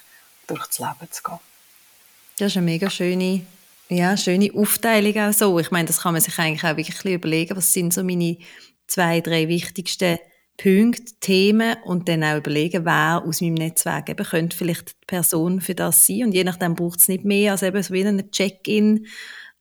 durchs 0.47 0.79
Leben 0.79 1.11
zu 1.11 1.23
gehen. 1.23 1.46
Das 2.37 2.51
ist 2.51 2.57
eine 2.57 2.65
mega 2.65 2.89
schöne, 2.89 3.41
ja, 3.89 4.15
schöne 4.15 4.51
Aufteilung 4.53 5.17
auch 5.17 5.33
so. 5.33 5.57
Ich 5.57 5.71
meine, 5.71 5.87
das 5.87 6.01
kann 6.01 6.13
man 6.13 6.21
sich 6.21 6.37
eigentlich 6.37 6.63
auch 6.63 6.77
wirklich 6.77 7.03
überlegen, 7.03 7.57
was 7.57 7.73
sind 7.73 7.91
so 7.93 8.03
meine 8.03 8.37
zwei, 8.85 9.21
drei 9.21 9.47
wichtigsten 9.47 10.19
Punkte, 10.55 11.13
Themen 11.19 11.77
und 11.83 12.07
dann 12.07 12.23
auch 12.23 12.37
überlegen, 12.37 12.85
wer 12.85 13.23
aus 13.25 13.41
meinem 13.41 13.55
Netzwerk 13.55 14.09
eben 14.09 14.25
könnte 14.25 14.55
vielleicht 14.55 14.89
die 14.89 15.05
Person 15.07 15.61
für 15.61 15.73
das 15.73 16.05
sein. 16.05 16.25
Und 16.25 16.33
je 16.33 16.43
nachdem 16.43 16.75
braucht 16.75 16.99
es 16.99 17.07
nicht 17.07 17.25
mehr 17.25 17.53
als 17.53 17.63
eben 17.63 17.81
so 17.81 17.93
wie 17.93 18.05
einen 18.05 18.29
Check-in 18.31 19.07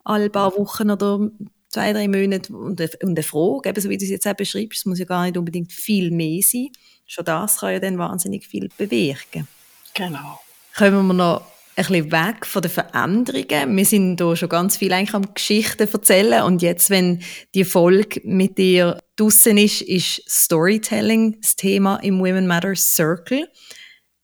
alle 0.04 0.28
paar 0.28 0.54
Wochen 0.56 0.90
oder 0.90 1.30
zwei, 1.70 1.94
drei 1.94 2.08
Monate 2.08 2.54
und 2.54 2.80
eine, 2.80 2.90
und 3.02 3.10
eine 3.10 3.22
Frage, 3.22 3.70
eben 3.70 3.80
so 3.80 3.88
wie 3.88 3.96
du 3.96 4.04
es 4.04 4.10
jetzt 4.10 4.26
auch 4.26 4.34
beschreibst, 4.34 4.80
es 4.80 4.86
muss 4.86 4.98
ja 4.98 5.06
gar 5.06 5.24
nicht 5.24 5.38
unbedingt 5.38 5.72
viel 5.72 6.10
mehr 6.10 6.42
sein. 6.42 6.68
Schon 7.06 7.24
das 7.24 7.58
kann 7.58 7.72
ja 7.72 7.80
dann 7.80 7.96
wahnsinnig 7.96 8.46
viel 8.46 8.68
bewirken. 8.76 9.48
Genau. 9.94 10.40
Kommen 10.76 11.06
wir 11.06 11.14
noch 11.14 11.55
ein 11.76 11.84
bisschen 11.84 12.12
weg 12.12 12.46
von 12.46 12.62
den 12.62 12.70
Veränderungen. 12.70 13.76
Wir 13.76 13.84
sind 13.84 14.18
hier 14.18 14.34
schon 14.34 14.48
ganz 14.48 14.78
viel 14.78 14.92
eigentlich 14.92 15.14
am 15.14 15.34
Geschichten 15.34 15.86
erzählen 15.92 16.42
und 16.42 16.62
jetzt, 16.62 16.88
wenn 16.88 17.22
die 17.54 17.64
Folge 17.64 18.22
mit 18.24 18.56
dir 18.56 18.98
draussen 19.16 19.58
ist, 19.58 19.82
ist 19.82 20.22
Storytelling 20.28 21.38
das 21.40 21.54
Thema 21.54 21.96
im 21.96 22.18
Women 22.18 22.46
Matters 22.46 22.94
Circle. 22.94 23.46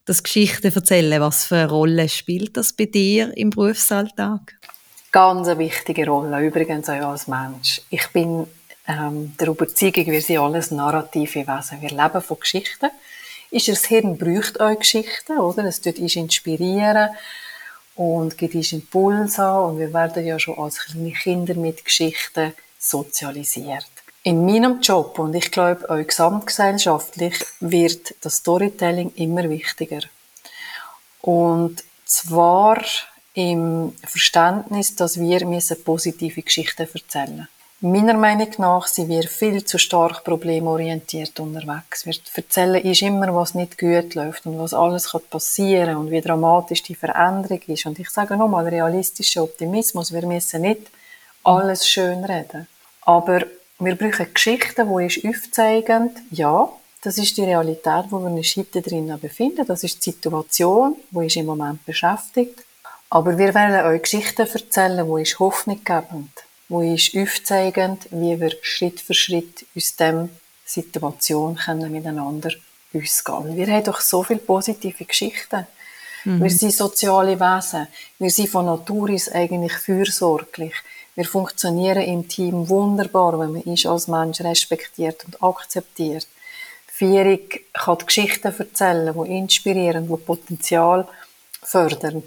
Das 0.07 0.23
Geschichten 0.23 0.75
erzählen, 0.75 1.21
was 1.21 1.45
für 1.45 1.57
eine 1.57 1.69
Rolle 1.69 2.09
spielt 2.09 2.57
das 2.57 2.73
bei 2.73 2.87
dir 2.87 3.37
im 3.37 3.51
Berufsalltag? 3.51 4.55
Ganz 5.13 5.47
eine 5.47 5.59
wichtige 5.59 6.07
Rolle, 6.07 6.41
übrigens 6.41 6.89
auch 6.89 7.11
als 7.11 7.29
Mensch. 7.29 7.83
Ich 7.91 8.09
bin 8.09 8.47
ähm, 8.89 9.37
der 9.39 9.49
Überzeugung, 9.49 10.07
wir 10.07 10.23
sind 10.23 10.39
alles 10.39 10.71
narrative 10.71 11.47
Wesen. 11.47 11.83
Wir 11.83 11.91
leben 11.91 12.23
von 12.23 12.41
Geschichten. 12.41 12.89
Ist 13.51 13.69
das 13.69 13.85
Hirn 13.85 14.17
braucht 14.17 14.59
euch 14.59 14.79
Geschichten, 14.79 15.39
oder? 15.39 15.67
Es 15.67 15.83
tut 15.83 15.99
uns 15.99 16.17
inspirieren 16.17 17.11
und 17.95 18.39
gibt 18.39 18.55
uns 18.55 18.73
Impulse 18.73 19.53
und 19.61 19.79
wir 19.79 19.93
werden 19.93 20.25
ja 20.25 20.39
schon 20.39 20.59
als 20.59 20.79
kleine 20.79 21.13
Kinder 21.13 21.55
mit 21.55 21.85
Geschichten 21.85 22.55
sozialisiert. 22.79 23.87
In 24.25 24.47
meinem 24.47 24.81
Job 24.81 25.19
und 25.19 25.35
ich 25.35 25.51
glaube 25.51 25.89
auch 25.91 26.07
gesamtgesellschaftlich 26.07 27.35
wird 27.61 28.15
das 28.21 28.37
Storytelling 28.37 29.13
immer 29.17 29.49
wichtiger. 29.51 30.01
Und 31.21 31.83
zwar 32.05 32.83
im 33.35 33.95
Verständnis, 34.07 34.95
dass 34.95 35.19
wir 35.19 35.41
positive 35.85 36.43
Geschichten 36.43 36.89
erzählen 36.93 37.31
müssen. 37.31 37.49
Meiner 37.85 38.15
Meinung 38.15 38.49
nach 38.59 38.87
sind 38.87 39.09
wir 39.09 39.25
viel 39.25 39.65
zu 39.65 39.77
stark 39.77 40.23
problemorientiert 40.23 41.41
unterwegs. 41.41 42.07
Wir 42.07 42.15
erzählen 42.37 42.81
uns 42.81 43.03
immer, 43.03 43.35
was 43.35 43.57
nicht 43.57 43.77
gut 43.77 44.15
läuft 44.15 44.47
und 44.47 44.57
was 44.61 44.73
alles 44.73 45.11
passieren 45.29 45.87
kann 45.87 45.97
und 45.97 46.13
wie 46.13 46.21
dramatisch 46.21 46.85
die 46.85 46.95
Veränderung 46.95 47.61
ist. 47.67 47.85
Und 47.85 47.99
ich 47.99 48.09
sage 48.09 48.37
nochmal, 48.37 48.69
realistischer 48.69 49.43
Optimismus. 49.43 50.13
Wir 50.13 50.25
müssen 50.25 50.63
nicht 50.63 50.93
alles 51.43 51.89
schön 51.89 52.25
reden. 52.25 52.69
Aber 53.01 53.43
wir 53.81 53.97
brauchen 53.97 54.33
Geschichten, 54.33 54.87
die 54.87 55.05
uns 55.05 55.19
aufzeigen, 55.25 56.11
ja, 56.31 56.69
das 57.03 57.19
ist 57.19 57.37
die 57.37 57.43
Realität, 57.43 58.05
wo 58.11 58.21
wir 58.21 58.31
uns 58.31 58.55
heute 58.55 58.81
drinnen 58.81 59.19
befinden. 59.19 59.67
Das 59.67 59.83
ist 59.83 60.07
die 60.07 60.13
Situation, 60.13 60.95
die 61.11 61.17
uns 61.17 61.35
im 61.35 61.47
Moment 61.47 61.85
beschäftigt. 61.85 62.65
Aber 63.11 63.37
wir 63.37 63.53
werden 63.53 63.85
euch 63.87 64.03
Geschichten 64.03 64.47
erzählen, 64.47 65.05
die 65.05 65.11
uns 65.11 65.41
Hoffnung 65.41 65.83
geben, 65.83 66.33
die 66.73 66.91
uns 66.93 67.15
aufzeigen, 67.15 67.99
wie 68.11 68.41
wir 68.41 68.53
Schritt 68.63 69.01
für 69.01 69.15
Schritt 69.15 69.67
aus 69.77 69.95
dieser 69.95 70.29
Situation 70.65 71.57
können 71.57 71.93
miteinander 71.93 72.51
ausgehen. 72.95 73.57
Wir 73.57 73.67
haben 73.67 73.85
doch 73.85 74.01
so 74.01 74.23
viele 74.23 74.41
positive 74.41 75.05
Geschichten. 75.05 75.67
Mhm. 76.25 76.43
Wir 76.43 76.51
sind 76.51 76.73
soziale 76.73 77.39
Wesen. 77.39 77.89
Wir 78.19 78.31
sind 78.31 78.49
von 78.49 78.67
Natur 78.67 79.11
aus 79.11 79.29
eigentlich 79.29 79.75
fürsorglich. 79.75 80.75
Wir 81.15 81.27
funktionieren 81.27 82.03
im 82.03 82.27
Team 82.27 82.69
wunderbar, 82.69 83.39
wenn 83.39 83.53
man 83.53 83.63
uns 83.63 83.85
als 83.85 84.09
Mensch 84.09 84.41
respektiert 84.41 85.25
und 85.27 85.43
akzeptiert. 85.43 86.27
Führung 86.87 87.41
kann 87.75 87.99
Geschichten 87.99 88.55
erzählen, 88.59 89.15
die 89.15 89.37
inspirieren, 89.37 90.09
die 90.09 90.17
Potenzial 90.17 91.07
fördern. 91.63 92.23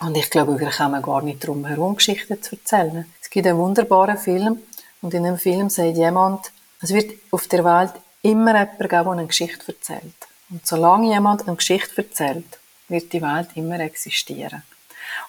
Und 0.00 0.16
ich 0.16 0.30
glaube, 0.30 0.58
wir 0.58 0.70
kommen 0.70 1.02
gar 1.02 1.22
nicht 1.22 1.42
darum 1.42 1.64
herum, 1.64 1.96
Geschichten 1.96 2.40
zu 2.40 2.56
erzählen. 2.56 3.12
Es 3.30 3.34
gibt 3.34 3.46
einen 3.46 3.58
wunderbaren 3.58 4.18
Film 4.18 4.58
und 5.02 5.14
in 5.14 5.22
dem 5.22 5.38
Film 5.38 5.70
sagt 5.70 5.96
jemand, 5.96 6.50
es 6.82 6.92
wird 6.92 7.12
auf 7.30 7.46
der 7.46 7.64
Welt 7.64 7.92
immer 8.22 8.58
jemanden 8.58 8.88
geben, 8.88 9.04
der 9.04 9.06
eine 9.06 9.26
Geschichte 9.28 9.68
erzählt. 9.68 10.16
Und 10.50 10.66
solange 10.66 11.12
jemand 11.12 11.46
eine 11.46 11.54
Geschichte 11.54 11.98
erzählt, 11.98 12.58
wird 12.88 13.12
die 13.12 13.22
Welt 13.22 13.50
immer 13.54 13.78
existieren. 13.78 14.64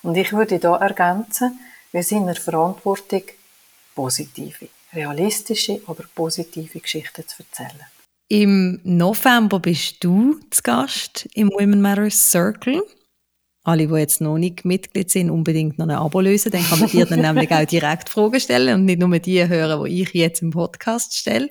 Und 0.02 0.16
ich 0.18 0.34
würde 0.34 0.58
da 0.58 0.78
ergänzen, 0.78 1.60
wir 1.92 2.02
sind 2.02 2.22
in 2.22 2.26
der 2.26 2.38
Verantwortung, 2.38 3.22
positive, 3.94 4.70
realistische, 4.96 5.80
aber 5.86 6.06
positive 6.16 6.80
Geschichten 6.80 7.28
zu 7.28 7.44
erzählen. 7.44 7.86
Im 8.30 8.80
November 8.84 9.60
bist 9.60 10.04
du 10.04 10.40
zu 10.50 10.64
Gast 10.64 11.30
im 11.36 11.52
Women 11.52 11.84
Matters 11.84 12.32
Circle 12.32 12.82
alle, 13.64 13.88
die 13.88 13.94
jetzt 13.94 14.22
noch 14.22 14.38
nicht 14.38 14.66
Mitglied 14.66 15.12
sind, 15.12 15.30
unbedingt 15.30 15.78
noch 15.78 15.88
ein 15.88 15.96
Abo 15.96 16.20
lösen. 16.20 16.52
Dann 16.52 16.64
kann 16.64 16.80
man 16.80 16.90
dir 16.90 17.06
dann 17.06 17.22
nämlich 17.22 17.52
auch 17.52 17.66
direkt 17.66 18.10
Fragen 18.10 18.40
stellen 18.40 18.76
und 18.76 18.86
nicht 18.86 19.00
nur 19.00 19.20
die 19.20 19.48
hören, 19.48 19.86
die 19.86 20.02
ich 20.02 20.14
jetzt 20.14 20.42
im 20.42 20.50
Podcast 20.50 21.16
stelle. 21.16 21.50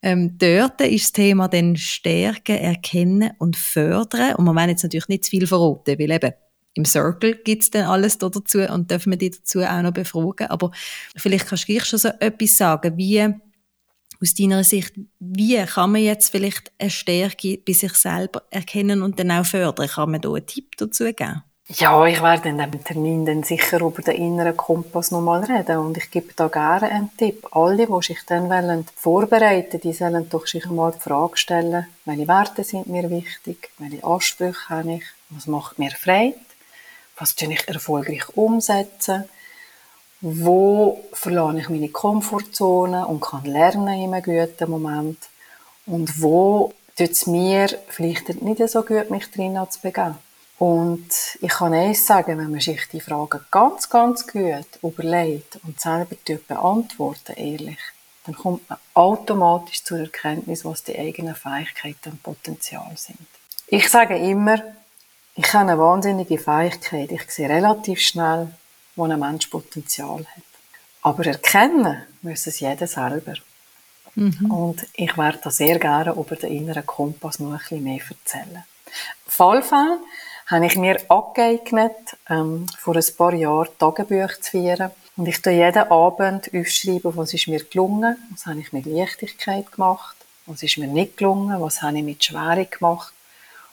Ähm, 0.00 0.38
dort 0.38 0.80
ist 0.80 1.04
das 1.04 1.12
Thema 1.12 1.48
dann 1.48 1.76
Stärken, 1.76 2.56
Erkennen 2.56 3.32
und 3.38 3.56
Fördern. 3.56 4.36
Und 4.36 4.46
wir 4.46 4.54
wollen 4.54 4.70
jetzt 4.70 4.82
natürlich 4.82 5.08
nicht 5.08 5.24
zu 5.24 5.30
viel 5.30 5.46
verraten, 5.46 5.98
weil 5.98 6.10
eben 6.10 6.32
im 6.74 6.86
Circle 6.86 7.34
gibt 7.44 7.64
es 7.64 7.70
dann 7.70 7.84
alles 7.84 8.16
dazu 8.16 8.60
und 8.60 8.90
dürfen 8.90 9.12
wir 9.12 9.18
die 9.18 9.30
dazu 9.30 9.60
auch 9.60 9.82
noch 9.82 9.92
befragen. 9.92 10.46
Aber 10.46 10.70
vielleicht 11.16 11.46
kannst 11.46 11.68
du 11.68 11.72
gleich 11.72 11.84
schon 11.84 11.98
so 11.98 12.08
etwas 12.18 12.56
sagen, 12.56 12.96
wie 12.96 13.28
aus 14.22 14.34
deiner 14.34 14.64
Sicht, 14.64 14.94
wie 15.18 15.62
kann 15.64 15.92
man 15.92 16.02
jetzt 16.02 16.30
vielleicht 16.30 16.70
eine 16.78 16.90
Stärke 16.90 17.58
bei 17.58 17.72
sich 17.72 17.94
selber 17.94 18.42
erkennen 18.50 19.02
und 19.02 19.18
dann 19.18 19.32
auch 19.32 19.44
fördern? 19.44 19.88
Kann 19.88 20.10
man 20.12 20.20
da 20.20 20.28
einen 20.30 20.46
Tipp 20.46 20.76
dazu 20.76 21.04
geben? 21.04 21.42
Ja, 21.68 22.04
ich 22.04 22.20
werde 22.20 22.50
in 22.50 22.58
diesem 22.58 22.84
Termin 22.84 23.24
dann 23.24 23.44
sicher 23.44 23.80
über 23.80 24.02
den 24.02 24.16
inneren 24.16 24.56
Kompass 24.56 25.10
nochmal 25.10 25.44
reden 25.44 25.78
und 25.78 25.96
ich 25.96 26.10
gebe 26.10 26.34
da 26.34 26.48
gerne 26.48 26.90
einen 26.90 27.16
Tipp. 27.16 27.46
Alle, 27.52 27.86
die 27.86 28.02
sich 28.02 28.18
dann 28.26 28.50
wollen, 28.50 28.84
vorbereiten 28.94 29.80
die 29.80 29.92
sollen 29.92 30.28
doch 30.28 30.46
sich 30.46 30.66
einmal 30.66 30.92
die 30.92 31.00
Frage 31.00 31.36
stellen, 31.36 31.86
welche 32.04 32.28
Werte 32.28 32.64
sind 32.64 32.88
mir 32.88 33.08
wichtig, 33.08 33.70
welche 33.78 34.04
Ansprüche 34.04 34.68
habe 34.68 34.94
ich, 34.94 35.04
was 35.30 35.46
macht 35.46 35.78
mir 35.78 35.92
Freude, 35.92 36.34
was 37.16 37.36
kann 37.36 37.52
ich 37.52 37.66
erfolgreich 37.68 38.28
umsetzen 38.36 39.24
wo 40.22 41.04
verlasse 41.12 41.58
ich 41.58 41.68
meine 41.68 41.88
Komfortzone 41.88 43.06
und 43.06 43.20
kann 43.20 43.44
lernen 43.44 44.00
in 44.00 44.14
einem 44.14 44.22
guten 44.22 44.70
Moment 44.70 45.18
und 45.84 46.22
wo 46.22 46.72
tut 46.96 47.10
es 47.10 47.26
mir 47.26 47.68
vielleicht 47.88 48.28
nicht 48.40 48.68
so 48.68 48.82
gut, 48.82 49.10
mich 49.10 49.30
drin 49.30 49.58
zu 49.68 49.80
begeben. 49.80 50.16
Und 50.58 51.08
ich 51.40 51.50
kann 51.50 51.74
eines 51.74 52.06
sagen, 52.06 52.38
wenn 52.38 52.52
man 52.52 52.60
sich 52.60 52.88
die 52.88 53.00
Fragen 53.00 53.40
ganz, 53.50 53.90
ganz 53.90 54.28
gut 54.28 54.66
überlegt 54.80 55.58
und 55.64 55.80
selber 55.80 56.14
beantworten, 56.46 57.32
ehrlich, 57.32 57.80
dann 58.24 58.36
kommt 58.36 58.70
man 58.70 58.78
automatisch 58.94 59.82
zur 59.82 59.98
Erkenntnis, 59.98 60.64
was 60.64 60.84
die 60.84 60.96
eigenen 60.96 61.34
Fähigkeiten 61.34 62.10
und 62.10 62.22
Potenzial 62.22 62.92
sind. 62.94 63.26
Ich 63.66 63.90
sage 63.90 64.16
immer, 64.16 64.62
ich 65.34 65.52
habe 65.52 65.70
eine 65.70 65.78
wahnsinnige 65.80 66.38
Fähigkeit. 66.38 67.10
Ich 67.10 67.28
sehe 67.28 67.48
relativ 67.48 68.00
schnell, 68.00 68.52
wo 68.96 69.04
ein 69.04 69.18
Mensch 69.18 69.46
Potenzial 69.46 70.20
hat. 70.20 70.42
Aber 71.02 71.26
erkennen 71.26 72.02
muss 72.22 72.46
es 72.46 72.60
jeder 72.60 72.86
selber. 72.86 73.34
Mhm. 74.14 74.50
Und 74.50 74.86
ich 74.94 75.16
werde 75.16 75.38
da 75.42 75.50
sehr 75.50 75.78
gerne 75.78 76.12
über 76.12 76.36
den 76.36 76.52
inneren 76.52 76.86
Kompass 76.86 77.38
noch 77.38 77.52
ein 77.52 77.58
bisschen 77.58 77.82
mehr 77.82 78.00
erzählen. 78.08 78.64
Fallfall 79.26 79.98
habe 80.46 80.66
ich 80.66 80.76
mir 80.76 80.98
angeeignet, 81.08 81.96
ähm, 82.28 82.66
vor 82.78 82.94
ein 82.94 83.16
paar 83.16 83.32
Jahren 83.32 83.68
Tagebuch 83.78 84.38
zu 84.40 84.50
führen. 84.50 84.90
Und 85.16 85.26
ich 85.26 85.40
tue 85.40 85.52
jeden 85.52 85.90
Abend 85.90 86.50
aufschreiben, 86.54 87.16
was 87.16 87.34
ist 87.34 87.48
mir 87.48 87.64
gelungen, 87.64 88.16
was 88.30 88.46
habe 88.46 88.60
ich 88.60 88.72
mit 88.72 88.86
Leichtigkeit 88.86 89.70
gemacht, 89.72 90.16
was 90.46 90.62
ist 90.62 90.78
mir 90.78 90.88
nicht 90.88 91.16
gelungen, 91.16 91.60
was 91.60 91.82
habe 91.82 91.98
ich 91.98 92.04
mit 92.04 92.22
Schwere 92.22 92.66
gemacht. 92.66 93.12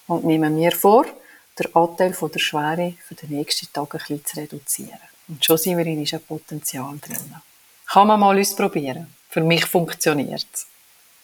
Und 0.08 0.26
nehme 0.26 0.50
mir 0.50 0.72
vor, 0.72 1.06
den 1.58 1.76
Anteil 1.76 2.14
von 2.14 2.32
der 2.32 2.40
Schwere 2.40 2.94
für 3.06 3.16
den 3.16 3.30
nächsten 3.30 3.72
Tag 3.72 3.94
ein 3.94 4.00
bisschen 4.00 4.26
zu 4.26 4.40
reduzieren. 4.40 5.09
Und 5.30 5.46
schon 5.46 5.58
sind 5.58 5.78
wir 5.78 5.86
in 5.86 6.00
ein 6.00 6.22
Potenzial 6.28 6.98
drin. 7.00 7.36
Kann 7.86 8.08
man 8.08 8.20
mal 8.20 8.38
ausprobieren. 8.38 9.08
Für 9.30 9.42
mich 9.42 9.66
funktioniert 9.66 10.46
es. 10.54 10.68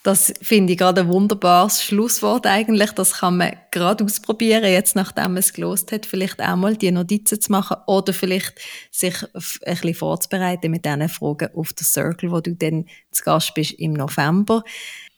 Das 0.05 0.31
finde 0.39 0.73
ich 0.73 0.77
gerade 0.77 1.01
ein 1.01 1.07
wunderbares 1.07 1.81
Schlusswort 1.81 2.45
eigentlich. 2.45 2.91
Das 2.91 3.13
kann 3.13 3.37
man 3.37 3.55
gerade 3.71 4.03
ausprobieren, 4.03 4.63
jetzt 4.65 4.95
nachdem 4.95 5.33
man 5.33 5.37
es 5.37 5.51
gelost 5.51 5.91
hat, 5.91 6.05
vielleicht 6.05 6.39
auch 6.43 6.55
mal 6.55 6.77
die 6.77 6.91
Notizen 6.91 7.41
zu 7.41 7.51
machen 7.51 7.77
oder 7.87 8.13
vielleicht 8.13 8.53
sich 8.91 9.15
ein 9.23 9.41
bisschen 9.63 9.95
vorzubereiten 9.95 10.69
mit 10.69 10.85
diesen 10.85 11.09
Fragen 11.09 11.49
auf 11.55 11.73
der 11.73 11.87
Circle, 11.87 12.29
wo 12.29 12.39
du 12.39 12.53
dann 12.53 12.85
zu 13.09 13.23
Gast 13.23 13.55
bist 13.55 13.71
im 13.79 13.93
November. 13.93 14.63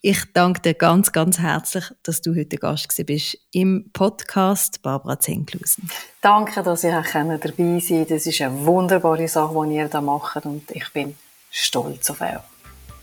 Ich 0.09 0.23
danke 0.31 0.61
dir 0.61 0.73
ganz, 0.73 1.11
ganz 1.11 1.37
herzlich, 1.37 1.83
dass 2.01 2.21
du 2.21 2.33
heute 2.33 2.55
Gast 2.55 2.95
bist 3.05 3.37
im 3.51 3.89
Podcast 3.91 4.81
Barbara 4.81 5.19
Zenklusen. 5.19 5.89
Danke, 6.21 6.63
dass 6.63 6.85
ich 6.85 6.91
dabei 6.93 7.05
sein 7.09 7.41
konnte. 7.41 8.05
Das 8.05 8.25
ist 8.25 8.41
eine 8.41 8.65
wunderbare 8.65 9.27
Sache, 9.27 9.67
die 9.67 9.75
ihr 9.75 9.89
da 9.89 9.99
macht 9.99 10.45
und 10.45 10.71
ich 10.71 10.93
bin 10.93 11.17
stolz 11.51 12.09
auf 12.09 12.21
euch. 12.21 12.37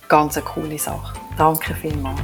Ganz 0.07 0.35
eine 0.37 0.47
coole 0.47 0.79
Sache. 0.79 1.13
Danke 1.37 1.75
vielmals. 1.75 2.19